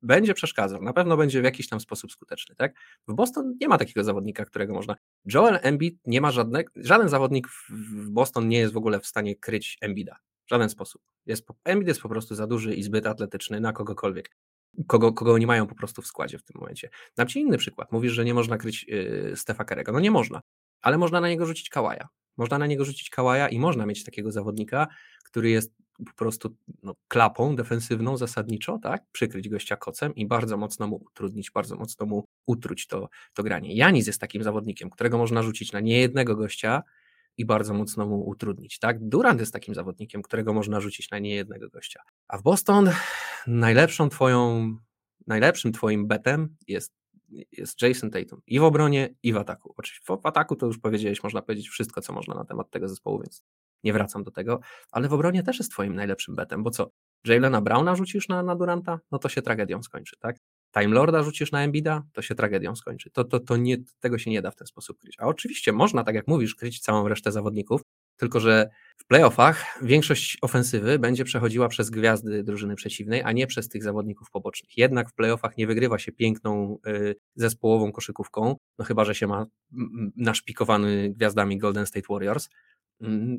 [0.01, 2.73] będzie przeszkadzał, na pewno będzie w jakiś tam sposób skuteczny, tak?
[3.07, 4.95] W Boston nie ma takiego zawodnika, którego można,
[5.33, 9.35] Joel Embiid nie ma żadnego, żaden zawodnik w Boston nie jest w ogóle w stanie
[9.35, 10.15] kryć Embida,
[10.45, 11.01] w żaden sposób.
[11.25, 14.37] Jest, Embiid jest po prostu za duży i zbyt atletyczny na kogokolwiek.
[14.87, 16.89] Kogo, kogo nie mają po prostu w składzie w tym momencie.
[17.15, 17.91] Dam Ci inny przykład.
[17.91, 19.91] Mówisz, że nie można kryć yy, Stefa Kerego.
[19.91, 20.41] No nie można,
[20.81, 22.07] ale można na niego rzucić Kałaja.
[22.37, 24.87] Można na niego rzucić kałaja i można mieć takiego zawodnika,
[25.23, 25.73] który jest
[26.05, 29.03] po prostu no, klapą defensywną zasadniczo, tak?
[29.11, 33.75] Przykryć gościa kocem i bardzo mocno mu utrudnić, bardzo mocno mu utruć to, to granie.
[33.75, 36.83] Janis jest takim zawodnikiem, którego można rzucić na niejednego gościa
[37.37, 39.07] i bardzo mocno mu utrudnić, tak?
[39.09, 42.01] Durant jest takim zawodnikiem, którego można rzucić na niejednego gościa.
[42.27, 42.89] A w Boston
[43.47, 44.69] najlepszą twoją,
[45.27, 47.00] najlepszym twoim betem jest
[47.51, 49.73] jest Jason Tatum i w obronie, i w ataku.
[49.77, 53.19] Oczywiście w ataku to już powiedziałeś, można powiedzieć wszystko, co można na temat tego zespołu,
[53.19, 53.43] więc
[53.83, 54.59] nie wracam do tego,
[54.91, 56.91] ale w obronie też jest twoim najlepszym betem, bo co,
[57.25, 58.99] Jalena Browna rzucisz na, na Duranta?
[59.11, 60.37] No to się tragedią skończy, tak?
[60.73, 63.09] Time Lorda rzucisz na Embida, to się tragedią skończy.
[63.11, 65.15] To, to, to nie, tego się nie da w ten sposób kryć.
[65.19, 67.81] A oczywiście można, tak jak mówisz, kryć całą resztę zawodników,
[68.21, 73.69] tylko, że w playoffach większość ofensywy będzie przechodziła przez gwiazdy drużyny przeciwnej, a nie przez
[73.69, 74.77] tych zawodników pobocznych.
[74.77, 79.45] Jednak w playoffach nie wygrywa się piękną y, zespołową koszykówką, no chyba, że się ma
[80.17, 82.49] naszpikowany gwiazdami Golden State Warriors,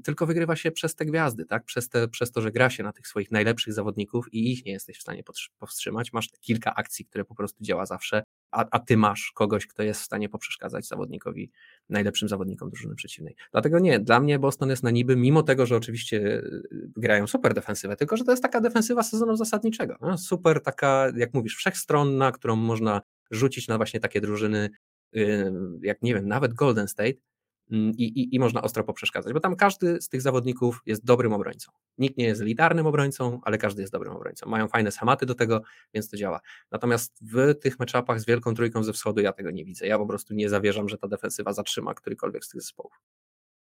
[0.04, 1.64] tylko wygrywa się przez te gwiazdy, tak?
[1.64, 4.72] Przez, te, przez to, że gra się na tych swoich najlepszych zawodników i ich nie
[4.72, 5.22] jesteś w stanie
[5.58, 6.12] powstrzymać.
[6.12, 10.00] Masz kilka akcji, które po prostu działa zawsze a, a ty masz kogoś, kto jest
[10.00, 11.50] w stanie poprzeszkadzać zawodnikowi,
[11.88, 13.36] najlepszym zawodnikom drużyny przeciwnej.
[13.52, 16.62] Dlatego nie, dla mnie Boston jest na niby, mimo tego, że oczywiście y,
[16.96, 19.96] grają super defensywę, tylko że to jest taka defensywa sezonu zasadniczego.
[20.00, 24.70] No, super taka, jak mówisz, wszechstronna, którą można rzucić na właśnie takie drużyny,
[25.16, 25.52] y,
[25.82, 27.31] jak nie wiem, nawet Golden State, Mm,
[27.70, 31.72] i, i, i można ostro poprzeszkadzać, bo tam każdy z tych zawodników jest dobrym obrońcą.
[31.98, 34.50] Nikt nie jest elitarnym obrońcą, ale każdy jest dobrym obrońcą.
[34.50, 35.62] Mają fajne schematy do tego,
[35.94, 36.40] więc to działa.
[36.70, 39.86] Natomiast w tych meczapach z Wielką Trójką ze Wschodu ja tego nie widzę.
[39.86, 42.92] Ja po prostu nie zawierzam, że ta defensywa zatrzyma którykolwiek z tych zespołów.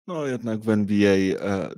[0.07, 1.69] No jednak w NBA e,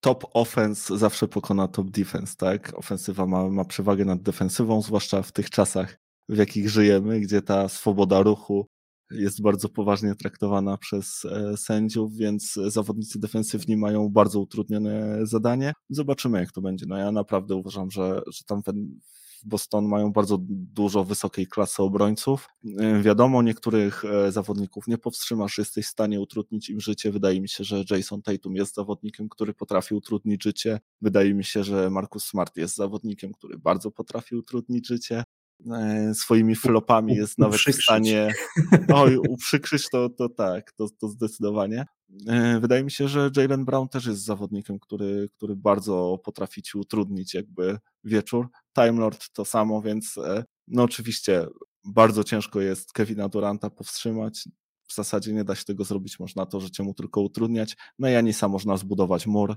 [0.00, 2.78] top offense zawsze pokona top defense, tak?
[2.78, 5.98] Ofensywa ma, ma przewagę nad defensywą, zwłaszcza w tych czasach,
[6.28, 8.66] w jakich żyjemy, gdzie ta swoboda ruchu
[9.10, 15.72] jest bardzo poważnie traktowana przez e, sędziów, więc zawodnicy defensywni mają bardzo utrudnione zadanie.
[15.90, 16.86] Zobaczymy, jak to będzie.
[16.88, 22.48] No ja naprawdę uważam, że, że tam w Boston mają bardzo dużo wysokiej klasy obrońców.
[22.78, 27.12] E, wiadomo, niektórych e, zawodników nie powstrzymasz, jesteś w stanie utrudnić im życie.
[27.12, 30.80] Wydaje mi się, że Jason Tatum jest zawodnikiem, który potrafi utrudnić życie.
[31.02, 35.24] Wydaje mi się, że Marcus Smart jest zawodnikiem, który bardzo potrafi utrudnić życie.
[35.72, 38.34] E, swoimi flopami jest nawet w stanie
[38.94, 41.86] oj, uprzykrzyć to, to tak, to, to zdecydowanie.
[42.26, 46.78] E, wydaje mi się, że Jalen Brown też jest zawodnikiem, który, który bardzo potrafi ci
[46.78, 48.48] utrudnić jakby wieczór.
[48.74, 51.46] Time Lord to samo, więc e, no oczywiście
[51.84, 54.48] bardzo ciężko jest Kevina Duranta powstrzymać
[54.90, 57.76] w zasadzie nie da się tego zrobić, można to życie mu tylko utrudniać.
[57.98, 59.56] Na Janisa można zbudować mur,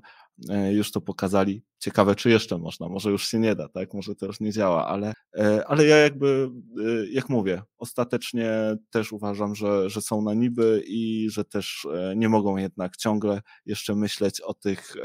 [0.50, 1.64] e, już to pokazali.
[1.80, 3.94] Ciekawe, czy jeszcze można, może już się nie da, tak?
[3.94, 9.12] Może to już nie działa, ale, e, ale ja jakby, e, jak mówię, ostatecznie też
[9.12, 14.42] uważam, że, że są na niby i że też nie mogą jednak ciągle jeszcze myśleć
[14.42, 14.96] o tych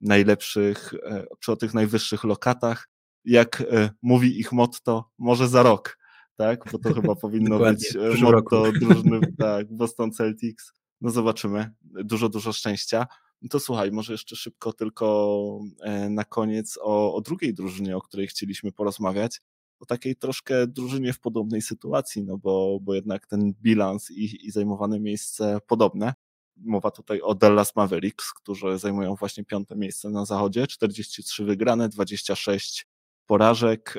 [0.00, 0.94] najlepszych,
[1.40, 2.88] czy o tych najwyższych lokatach.
[3.24, 3.64] Jak
[4.02, 5.98] mówi ich motto, może za rok
[6.36, 6.72] tak?
[6.72, 10.72] Bo to chyba powinno być e, motto drużyny, tak, Boston Celtics.
[11.00, 11.70] No zobaczymy.
[11.82, 13.06] Dużo, dużo szczęścia.
[13.42, 18.00] No to słuchaj, może jeszcze szybko tylko e, na koniec o, o drugiej drużynie, o
[18.00, 19.40] której chcieliśmy porozmawiać.
[19.80, 24.50] O takiej troszkę drużynie w podobnej sytuacji, no bo, bo jednak ten bilans i, i
[24.50, 26.14] zajmowane miejsce podobne.
[26.56, 32.86] Mowa tutaj o Dallas Mavericks, którzy zajmują właśnie piąte miejsce na zachodzie, 43 wygrane, 26
[33.26, 33.98] porażek.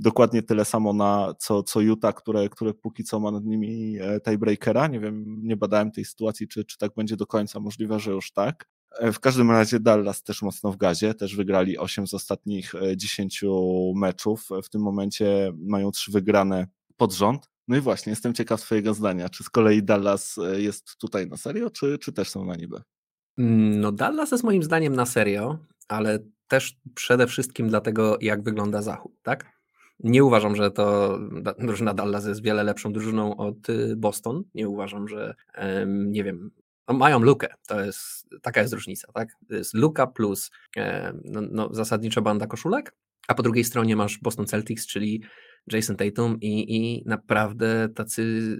[0.00, 3.98] E, dokładnie tyle samo na co, co Utah, które, które póki co ma nad nimi
[4.00, 4.86] e, tiebreakera.
[4.86, 7.60] Nie wiem, nie badałem tej sytuacji, czy, czy tak będzie do końca.
[7.60, 8.68] Możliwe, że już tak.
[8.98, 13.44] E, w każdym razie Dallas też mocno w gazie, też wygrali 8 z ostatnich 10
[13.94, 14.48] meczów.
[14.64, 17.50] W tym momencie mają 3 wygrane pod rząd.
[17.68, 19.28] No i właśnie, jestem ciekaw Twojego zdania.
[19.28, 22.82] Czy z kolei Dallas jest tutaj na serio, czy, czy też są na niby?
[23.38, 28.82] Mm, no, Dallas jest moim zdaniem na serio, ale też przede wszystkim dlatego, jak wygląda
[28.82, 29.59] Zachód, tak?
[30.04, 31.18] Nie uważam, że to
[31.58, 34.44] drużyna Dallas jest wiele lepszą drużyną od y, Boston.
[34.54, 35.34] Nie uważam, że
[35.86, 36.50] nie wiem,
[36.88, 39.36] no mają lukę, to jest, taka jest różnica, tak?
[39.48, 40.50] To jest luka plus
[41.24, 42.94] no, no, zasadniczo banda koszulek,
[43.28, 45.22] a po drugiej stronie masz Boston Celtics, czyli
[45.72, 48.58] Jason Tatum i, i naprawdę tacy,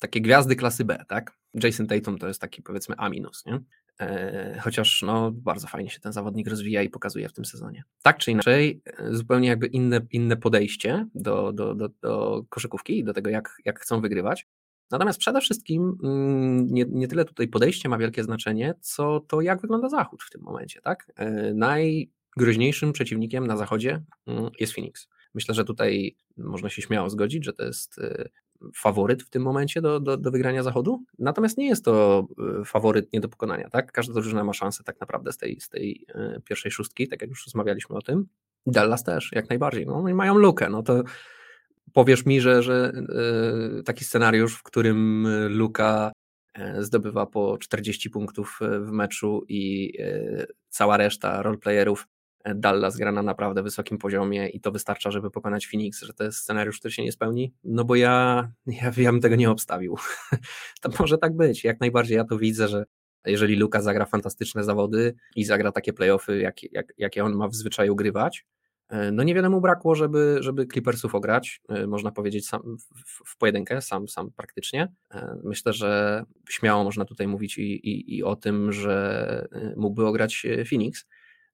[0.00, 1.38] takie gwiazdy klasy B, tak?
[1.54, 3.60] Jason Tatum to jest taki powiedzmy A minus, nie?
[4.02, 7.84] E, chociaż no, bardzo fajnie się ten zawodnik rozwija i pokazuje w tym sezonie.
[8.02, 13.04] Tak czy inaczej, e, zupełnie jakby inne, inne podejście do, do, do, do koszykówki i
[13.04, 14.46] do tego, jak, jak chcą wygrywać.
[14.90, 19.60] Natomiast przede wszystkim mm, nie, nie tyle tutaj podejście ma wielkie znaczenie, co to, jak
[19.60, 20.80] wygląda Zachód w tym momencie.
[20.80, 21.12] Tak?
[21.16, 25.08] E, najgroźniejszym przeciwnikiem na Zachodzie mm, jest Phoenix.
[25.34, 28.00] Myślę, że tutaj można się śmiało zgodzić, że to jest
[28.74, 31.04] faworyt w tym momencie do, do, do wygrania zachodu.
[31.18, 32.26] Natomiast nie jest to
[32.60, 33.70] e, faworyt nie do pokonania.
[33.70, 33.92] Tak?
[33.92, 37.30] Każda drużyna ma szansę tak naprawdę z tej, z tej e, pierwszej szóstki, tak jak
[37.30, 38.26] już rozmawialiśmy o tym.
[38.66, 39.86] Dallas też, jak najbardziej.
[39.86, 40.70] No, i mają lukę.
[40.70, 41.02] No to
[41.92, 42.92] powiesz mi, że, że
[43.78, 46.12] e, taki scenariusz, w którym Luka
[46.78, 49.92] zdobywa po 40 punktów w meczu i
[50.68, 52.06] cała reszta roleplayerów
[52.54, 56.38] Dallas gra na naprawdę wysokim poziomie i to wystarcza, żeby pokonać Phoenix, że to jest
[56.38, 57.54] scenariusz, który się nie spełni?
[57.64, 59.96] No bo ja, ja, ja bym tego nie obstawił.
[60.82, 62.84] to może tak być, jak najbardziej ja to widzę, że
[63.26, 67.54] jeżeli Luka zagra fantastyczne zawody i zagra takie playoffy, jak, jak, jakie on ma w
[67.54, 68.46] zwyczaju grywać,
[68.88, 72.76] e, no niewiele mu brakło, żeby, żeby Clippersów ograć, e, można powiedzieć sam,
[73.06, 74.92] w, w pojedynkę, sam, sam praktycznie.
[75.14, 80.46] E, myślę, że śmiało można tutaj mówić i, i, i o tym, że mógłby ograć
[80.70, 81.06] Phoenix,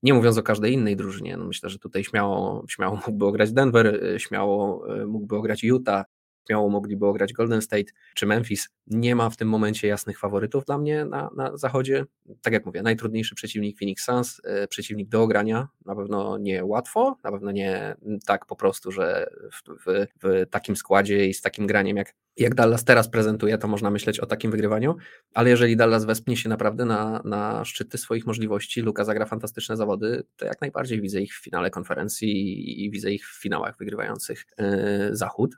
[0.02, 3.86] nie mówiąc o każdej innej drużynie, no myślę, że tutaj śmiało, śmiało mógłby ograć Denver,
[3.86, 6.04] y, śmiało y, mógłby ograć Utah,
[6.48, 8.68] śmiało mogliby ograć Golden State czy Memphis.
[8.86, 12.04] Nie ma w tym momencie jasnych faworytów dla mnie na, na zachodzie.
[12.42, 17.16] Tak jak mówię, najtrudniejszy przeciwnik Phoenix Suns, y, przeciwnik do ogrania, na pewno nie łatwo,
[17.24, 17.96] na pewno nie
[18.26, 22.54] tak po prostu, że w, w, w takim składzie i z takim graniem jak, jak
[22.54, 24.96] Dallas teraz prezentuje, to można myśleć o takim wygrywaniu,
[25.34, 30.22] ale jeżeli Dallas wespnie się naprawdę na, na szczyty swoich możliwości, Luka zagra fantastyczne zawody,
[30.36, 34.46] to jak najbardziej widzę ich w finale konferencji i, i widzę ich w finałach wygrywających
[34.58, 35.56] yy, Zachód.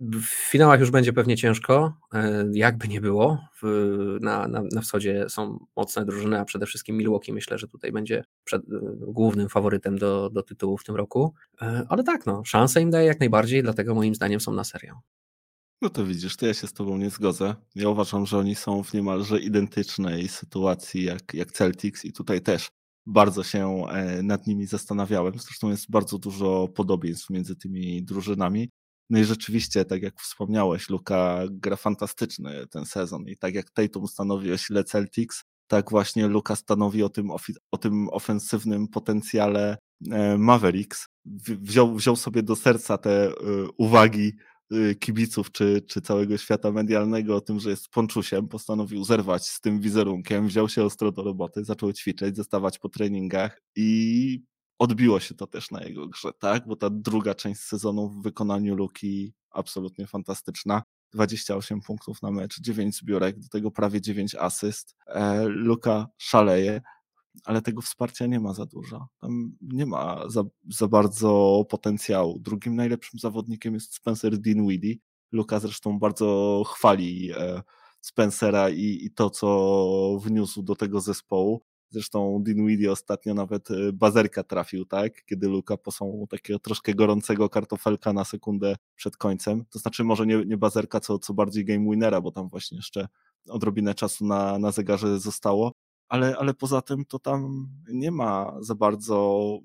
[0.00, 3.38] W finałach już będzie pewnie ciężko, e, jakby nie było.
[4.20, 8.24] Na, na, na wschodzie są mocne drużyny, a przede wszystkim Milwaukee myślę, że tutaj będzie
[8.44, 8.66] przed, e,
[8.98, 11.34] głównym faworytem do, do tytułu w tym roku.
[11.62, 15.00] E, ale tak, no, szanse im daje jak najbardziej, dlatego moim zdaniem są na serio.
[15.82, 17.54] No to widzisz, to ja się z tobą nie zgodzę.
[17.74, 22.68] Ja uważam, że oni są w niemalże identycznej sytuacji jak, jak Celtics i tutaj też
[23.06, 23.84] bardzo się
[24.22, 25.38] nad nimi zastanawiałem.
[25.38, 28.70] Zresztą jest bardzo dużo podobieństw między tymi drużynami.
[29.10, 34.06] No i rzeczywiście, tak jak wspomniałeś, Luka gra fantastyczny ten sezon i tak jak Tatum
[34.06, 37.30] stanowi o sile Celtics, tak właśnie Luka stanowi o tym,
[37.70, 39.78] o tym ofensywnym potencjale
[40.10, 41.06] e, Mavericks.
[41.46, 43.32] Wziął, wziął sobie do serca te e,
[43.76, 44.32] uwagi
[44.72, 49.60] e, kibiców czy, czy całego świata medialnego o tym, że jest ponczusiem, postanowił zerwać z
[49.60, 54.42] tym wizerunkiem, wziął się ostro do roboty, zaczął ćwiczyć, zostawać po treningach i
[54.78, 56.66] odbiło się to też na jego grze, tak?
[56.66, 60.82] Bo ta druga część sezonu w wykonaniu Luki absolutnie fantastyczna.
[61.12, 64.96] 28 punktów na mecz, 9 zbiórek, do tego prawie 9 asyst.
[65.06, 66.80] E, Luka szaleje,
[67.44, 69.08] ale tego wsparcia nie ma za dużo.
[69.20, 72.38] Tam nie ma za, za bardzo potencjału.
[72.38, 74.96] Drugim najlepszym zawodnikiem jest Spencer Dinwiddie.
[75.32, 77.62] Luka zresztą bardzo chwali e,
[78.00, 81.62] Spencera i, i to, co wniósł do tego zespołu.
[81.90, 85.24] Zresztą Dinwiddie ostatnio nawet y, bazerka trafił, tak?
[85.24, 89.64] Kiedy Luka posłał takiego troszkę gorącego kartofelka na sekundę przed końcem.
[89.70, 93.08] To znaczy może nie, nie bazerka, co, co bardziej game winnera, bo tam właśnie jeszcze
[93.48, 95.72] odrobinę czasu na, na zegarze zostało,
[96.08, 99.58] ale, ale poza tym to tam nie ma za bardzo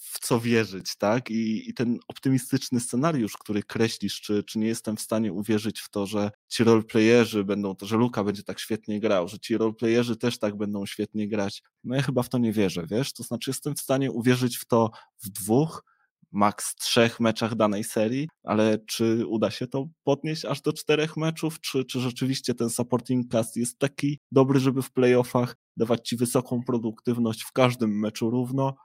[0.00, 1.30] w co wierzyć, tak?
[1.30, 5.90] I, i ten optymistyczny scenariusz, który kreślisz, czy, czy nie jestem w stanie uwierzyć w
[5.90, 10.38] to, że ci roleplayerzy będą, że Luka będzie tak świetnie grał, że ci roleplayerzy też
[10.38, 11.62] tak będą świetnie grać.
[11.84, 13.12] No ja chyba w to nie wierzę, wiesz?
[13.12, 14.90] To znaczy jestem w stanie uwierzyć w to
[15.22, 15.84] w dwóch,
[16.32, 21.60] maks trzech meczach danej serii, ale czy uda się to podnieść aż do czterech meczów,
[21.60, 26.62] czy, czy rzeczywiście ten supporting cast jest taki dobry, żeby w playoffach dawać ci wysoką
[26.66, 28.76] produktywność w każdym meczu równo?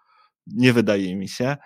[0.48, 1.58] Nie wydaje mi się.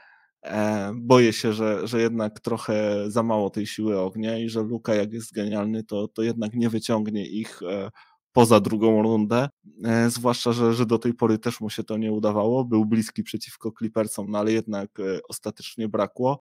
[0.46, 4.96] E, boję się, że, że jednak trochę za mało tej siły ognia i że Luka,
[4.96, 7.90] jak jest genialny, to, to jednak nie wyciągnie ich e,
[8.32, 9.50] poza drugą rundę.
[9.84, 12.66] E, zwłaszcza, że, że do tej pory też mu się to nie udawało.
[12.66, 14.90] Był bliski przeciwko Clippersom, no ale jednak
[15.30, 16.44] ostatecznie brakło.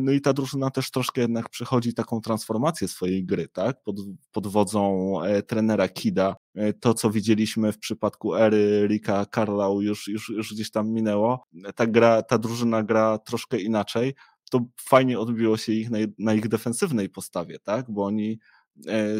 [0.00, 3.82] No i ta drużyna też troszkę jednak przechodzi taką transformację swojej gry, tak?
[3.82, 3.96] Pod,
[4.32, 5.14] pod wodzą
[5.46, 6.36] trenera Kida.
[6.80, 11.46] To, co widzieliśmy w przypadku ery Rika Carlau już, już, już gdzieś tam minęło.
[11.74, 14.14] Ta gra, ta drużyna gra troszkę inaczej.
[14.50, 17.90] To fajnie odbiło się ich na, na ich defensywnej postawie, tak?
[17.90, 18.53] Bo oni E,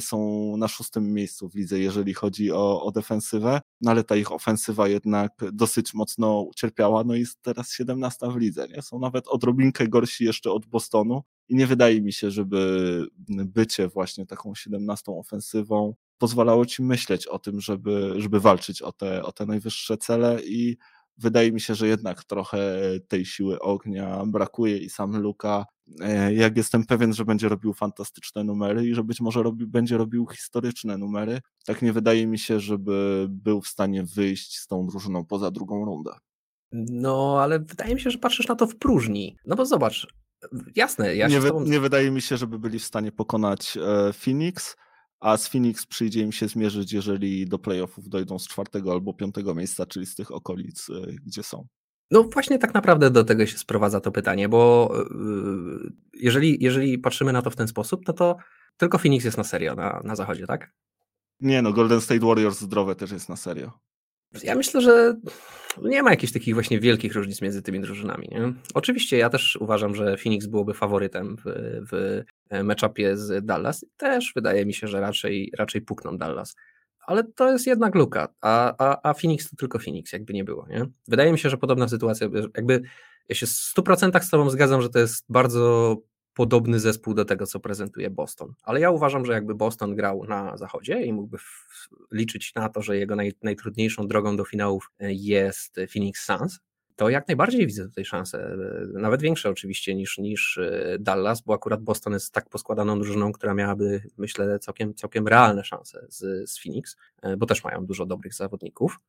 [0.01, 4.33] są na szóstym miejscu w lidze, jeżeli chodzi o, o defensywę, no ale ta ich
[4.33, 8.83] ofensywa jednak dosyć mocno ucierpiała, no i jest teraz 17 w lidze, nie?
[8.83, 14.27] Są nawet odrobinkę gorsi jeszcze od Bostonu i nie wydaje mi się, żeby bycie właśnie
[14.27, 19.47] taką 17 ofensywą pozwalało ci myśleć o tym, żeby, żeby walczyć o te, o te
[19.47, 20.77] najwyższe cele i
[21.19, 25.67] wydaje mi się, że jednak trochę tej siły ognia brakuje i sam Luka,
[26.01, 29.97] e, jak jestem pewien, że będzie robił fantastyczne numery i że być może robi, będzie
[29.97, 34.87] robił historyczne numery, tak nie wydaje mi się, żeby był w stanie wyjść z tą
[34.87, 36.11] drużyną poza drugą rundę.
[36.73, 39.37] No, ale wydaje mi się, że patrzysz na to w próżni.
[39.47, 40.07] No bo zobacz,
[40.77, 41.65] jasne, ja nie, tobą...
[41.65, 44.77] nie wydaje mi się, żeby byli w stanie pokonać e, Phoenix,
[45.25, 49.55] a z Phoenix przyjdzie im się zmierzyć, jeżeli do playoffów dojdą z czwartego albo piątego
[49.55, 51.66] miejsca, czyli z tych okolic, e, gdzie są.
[52.11, 55.05] No właśnie tak naprawdę do tego się sprowadza to pytanie, bo e,
[56.12, 58.37] jeżeli, jeżeli patrzymy na to w ten sposób, no to
[58.77, 60.72] tylko Phoenix jest na serio na, na zachodzie, tak?
[61.41, 63.72] Nie no, Golden State Warriors zdrowe też jest na serio.
[64.43, 65.14] Ja myślę, że
[65.82, 68.28] nie ma jakichś takich właśnie wielkich różnic między tymi drużynami.
[68.30, 68.53] Nie?
[68.74, 71.43] Oczywiście ja też uważam, że Phoenix byłoby faworytem w,
[71.91, 72.22] w
[72.64, 73.87] meczapie z Dallas.
[73.97, 76.55] Też wydaje mi się, że raczej, raczej pukną Dallas.
[77.07, 80.66] Ale to jest jednak luka, a, a, a Phoenix to tylko Phoenix, jakby nie było.
[80.68, 80.87] Nie?
[81.09, 82.82] Wydaje mi się, że podobna sytuacja, jakby
[83.28, 85.97] ja się w 100% z Tobą zgadzam, że to jest bardzo
[86.35, 88.55] podobny zespół do tego, co prezentuje Boston.
[88.62, 91.39] Ale ja uważam, że jakby Boston grał na zachodzie i mógłby
[92.12, 96.61] liczyć na to, że jego naj, najtrudniejszą drogą do finałów e, jest Phoenix Suns,
[96.97, 98.57] to jak najbardziej widzę tutaj szansę,
[98.95, 103.32] e, nawet większe oczywiście niż, niż e, Dallas, bo akurat Boston jest tak poskładaną drużyną,
[103.32, 106.97] która miałaby, myślę, całkiem, całkiem realne szanse z, z Phoenix,
[107.39, 109.01] bo też mają dużo dobrych zawodników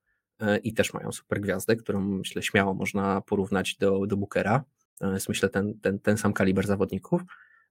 [0.63, 4.63] i też mają super gwiazdę, którą myślę śmiało można porównać do, do Bookera,
[5.01, 7.21] jest myślę ten, ten, ten sam kaliber zawodników.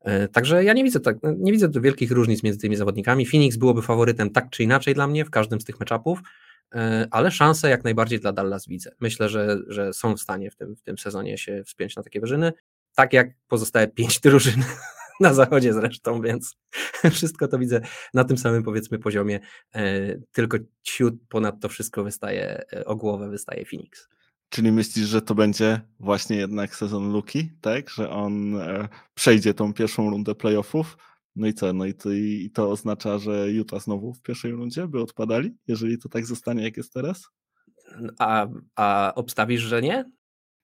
[0.05, 3.27] E, także ja nie widzę, tak, nie widzę wielkich różnic między tymi zawodnikami.
[3.27, 6.19] Phoenix byłoby faworytem tak czy inaczej dla mnie w każdym z tych meczapów,
[6.75, 8.91] e, ale szanse jak najbardziej dla Dallas widzę.
[9.01, 12.21] Myślę, że, że są w stanie w tym, w tym sezonie się wspiąć na takie
[12.21, 12.53] wyżyny,
[12.95, 14.63] tak jak pozostałe pięć drużyn
[15.21, 16.57] na zachodzie zresztą, więc
[17.13, 17.81] wszystko to widzę
[18.15, 19.41] na tym samym powiedzmy poziomie,
[19.75, 24.14] e, tylko ciut ponad to wszystko wystaje o głowę, wystaje Phoenix.
[24.55, 27.91] Czyli myślisz, że to będzie właśnie jednak sezon Luki, tak?
[27.91, 30.97] Że on e, przejdzie tą pierwszą rundę playoffów?
[31.37, 31.73] No i co?
[31.73, 35.99] No i to, i to oznacza, że Utah znowu w pierwszej rundzie by odpadali, jeżeli
[35.99, 37.29] to tak zostanie, jak jest teraz?
[38.19, 38.47] A,
[38.77, 40.05] a obstawisz, że nie?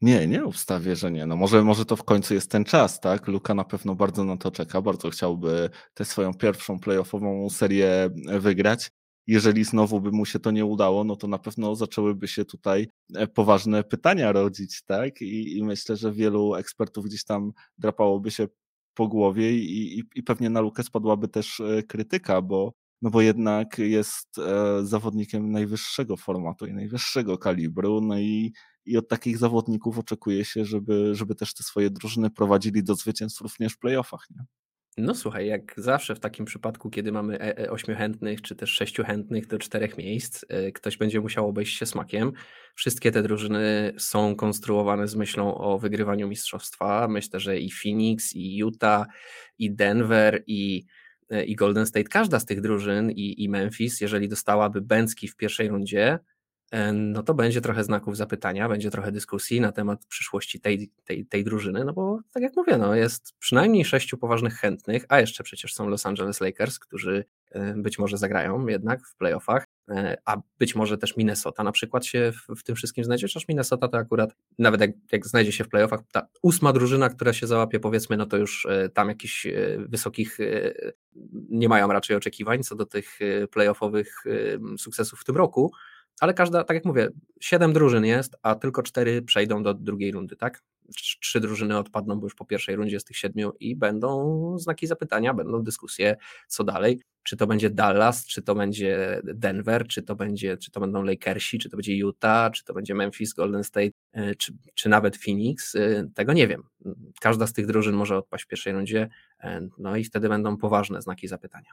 [0.00, 1.26] Nie, nie obstawię, że nie.
[1.26, 3.28] No może, może to w końcu jest ten czas, tak?
[3.28, 8.10] Luka na pewno bardzo na to czeka, bardzo chciałby tę swoją pierwszą playoffową serię
[8.40, 8.90] wygrać
[9.26, 12.88] jeżeli znowu by mu się to nie udało, no to na pewno zaczęłyby się tutaj
[13.14, 15.22] e, poważne pytania rodzić, tak?
[15.22, 18.48] I, i myślę, że wielu ekspertów gdzieś tam drapałoby się
[18.94, 23.20] po głowie i, i, i pewnie na Lukę spadłaby też e, krytyka, bo, no bo
[23.20, 28.52] jednak jest e, zawodnikiem najwyższego formatu i najwyższego kalibru, no i,
[28.86, 33.40] i od takich zawodników oczekuje się, żeby, żeby też te swoje drużyny prowadzili do zwycięstw
[33.40, 34.44] również w playoffach, nie?
[34.98, 38.70] No słuchaj, jak zawsze w takim przypadku, kiedy mamy e, e, ośmiu chętnych, czy też
[38.70, 42.32] sześciu chętnych do czterech miejsc, e, ktoś będzie musiał obejść się smakiem.
[42.74, 47.08] Wszystkie te drużyny są konstruowane z myślą o wygrywaniu mistrzostwa.
[47.08, 49.06] Myślę, że i Phoenix, i Utah,
[49.58, 50.84] i Denver, i,
[51.46, 55.68] i Golden State, każda z tych drużyn, i, i Memphis, jeżeli dostałaby Bęcki w pierwszej
[55.68, 56.18] rundzie,
[56.92, 61.44] no to będzie trochę znaków zapytania, będzie trochę dyskusji na temat przyszłości tej, tej, tej
[61.44, 65.74] drużyny, no bo tak jak mówię, no jest przynajmniej sześciu poważnych chętnych, a jeszcze przecież
[65.74, 67.24] są Los Angeles Lakers, którzy
[67.76, 72.32] być może zagrają jednak w playoffach, e, a być może też Minnesota na przykład się
[72.32, 75.68] w, w tym wszystkim znajdzie, chociaż Minnesota to akurat, nawet jak, jak, znajdzie się w
[75.68, 79.52] playoffach, ta ósma drużyna, która się załapie powiedzmy, no to już e, tam jakichś e,
[79.78, 80.38] wysokich
[81.50, 83.18] nie mają raczej oczekiwań co do tych
[83.50, 84.24] playoffowych
[84.78, 85.72] sukcesów w tym roku,
[86.20, 87.08] ale każda, tak jak mówię,
[87.40, 90.62] 7 drużyn jest, a tylko 4 przejdą do drugiej rundy, tak?
[91.20, 95.34] Trzy drużyny odpadną, bo już po pierwszej rundzie z tych siedmiu i będą znaki zapytania,
[95.34, 96.16] będą dyskusje,
[96.48, 97.00] co dalej.
[97.22, 101.58] Czy to będzie Dallas, czy to będzie Denver, czy to, będzie, czy to będą Lakersi,
[101.58, 105.74] czy to będzie Utah, czy to będzie Memphis, Golden State, y, czy, czy nawet Phoenix,
[105.74, 106.62] y, tego nie wiem.
[107.20, 109.08] Każda z tych drużyn może odpaść w pierwszej rundzie,
[109.44, 109.46] y,
[109.78, 111.70] no i wtedy będą poważne znaki zapytania.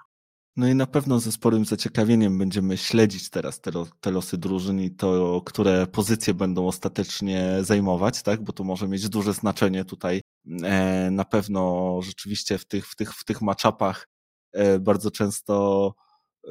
[0.58, 4.92] No i na pewno ze sporym zaciekawieniem będziemy śledzić teraz te, te, losy drużyn i
[4.92, 8.44] to, które pozycje będą ostatecznie zajmować, tak?
[8.44, 10.22] Bo to może mieć duże znaczenie tutaj.
[10.64, 14.08] E, na pewno rzeczywiście w tych, w tych, w tych matchupach
[14.54, 15.94] e, bardzo często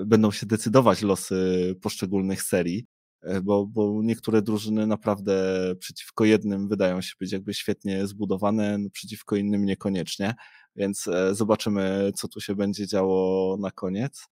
[0.07, 2.86] będą się decydować losy poszczególnych serii,
[3.22, 5.34] e, bo, bo niektóre drużyny naprawdę
[5.78, 10.34] przeciwko jednym wydają się być jakby świetnie zbudowane, przeciwko innym niekoniecznie.
[10.77, 14.27] Więc e, zobaczymy, co tu się będzie działo na koniec.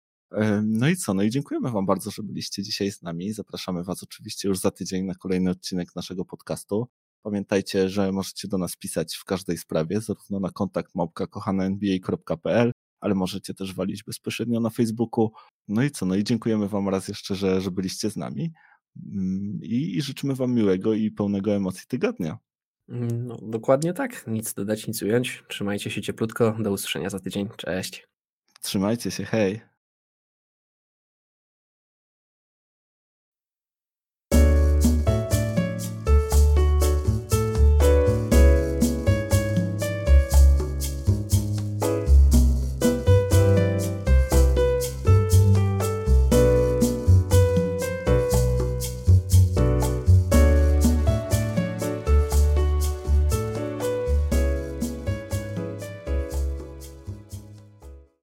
[0.64, 1.14] No i co?
[1.14, 3.34] No i dziękujemy Wam bardzo, że byliście dzisiaj z nami.
[3.34, 6.88] Zapraszamy Was oczywiście już za tydzień na kolejny odcinek naszego podcastu.
[7.24, 11.28] Pamiętajcie, że możecie do nas pisać w każdej sprawie, zarówno na kontakt małpka
[13.00, 15.32] ale możecie też walić bezpośrednio na Facebooku.
[15.68, 16.06] No i co?
[16.06, 18.52] No i dziękujemy Wam raz jeszcze, że, że byliście z nami
[19.14, 22.38] mm, i, i życzymy Wam miłego i pełnego emocji tygodnia.
[22.88, 24.28] No, dokładnie tak.
[24.28, 25.44] Nic dodać, nic ująć.
[25.48, 26.56] Trzymajcie się cieplutko.
[26.60, 27.50] Do usłyszenia za tydzień.
[27.58, 28.08] Cześć.
[28.62, 29.73] Trzymajcie się, hej.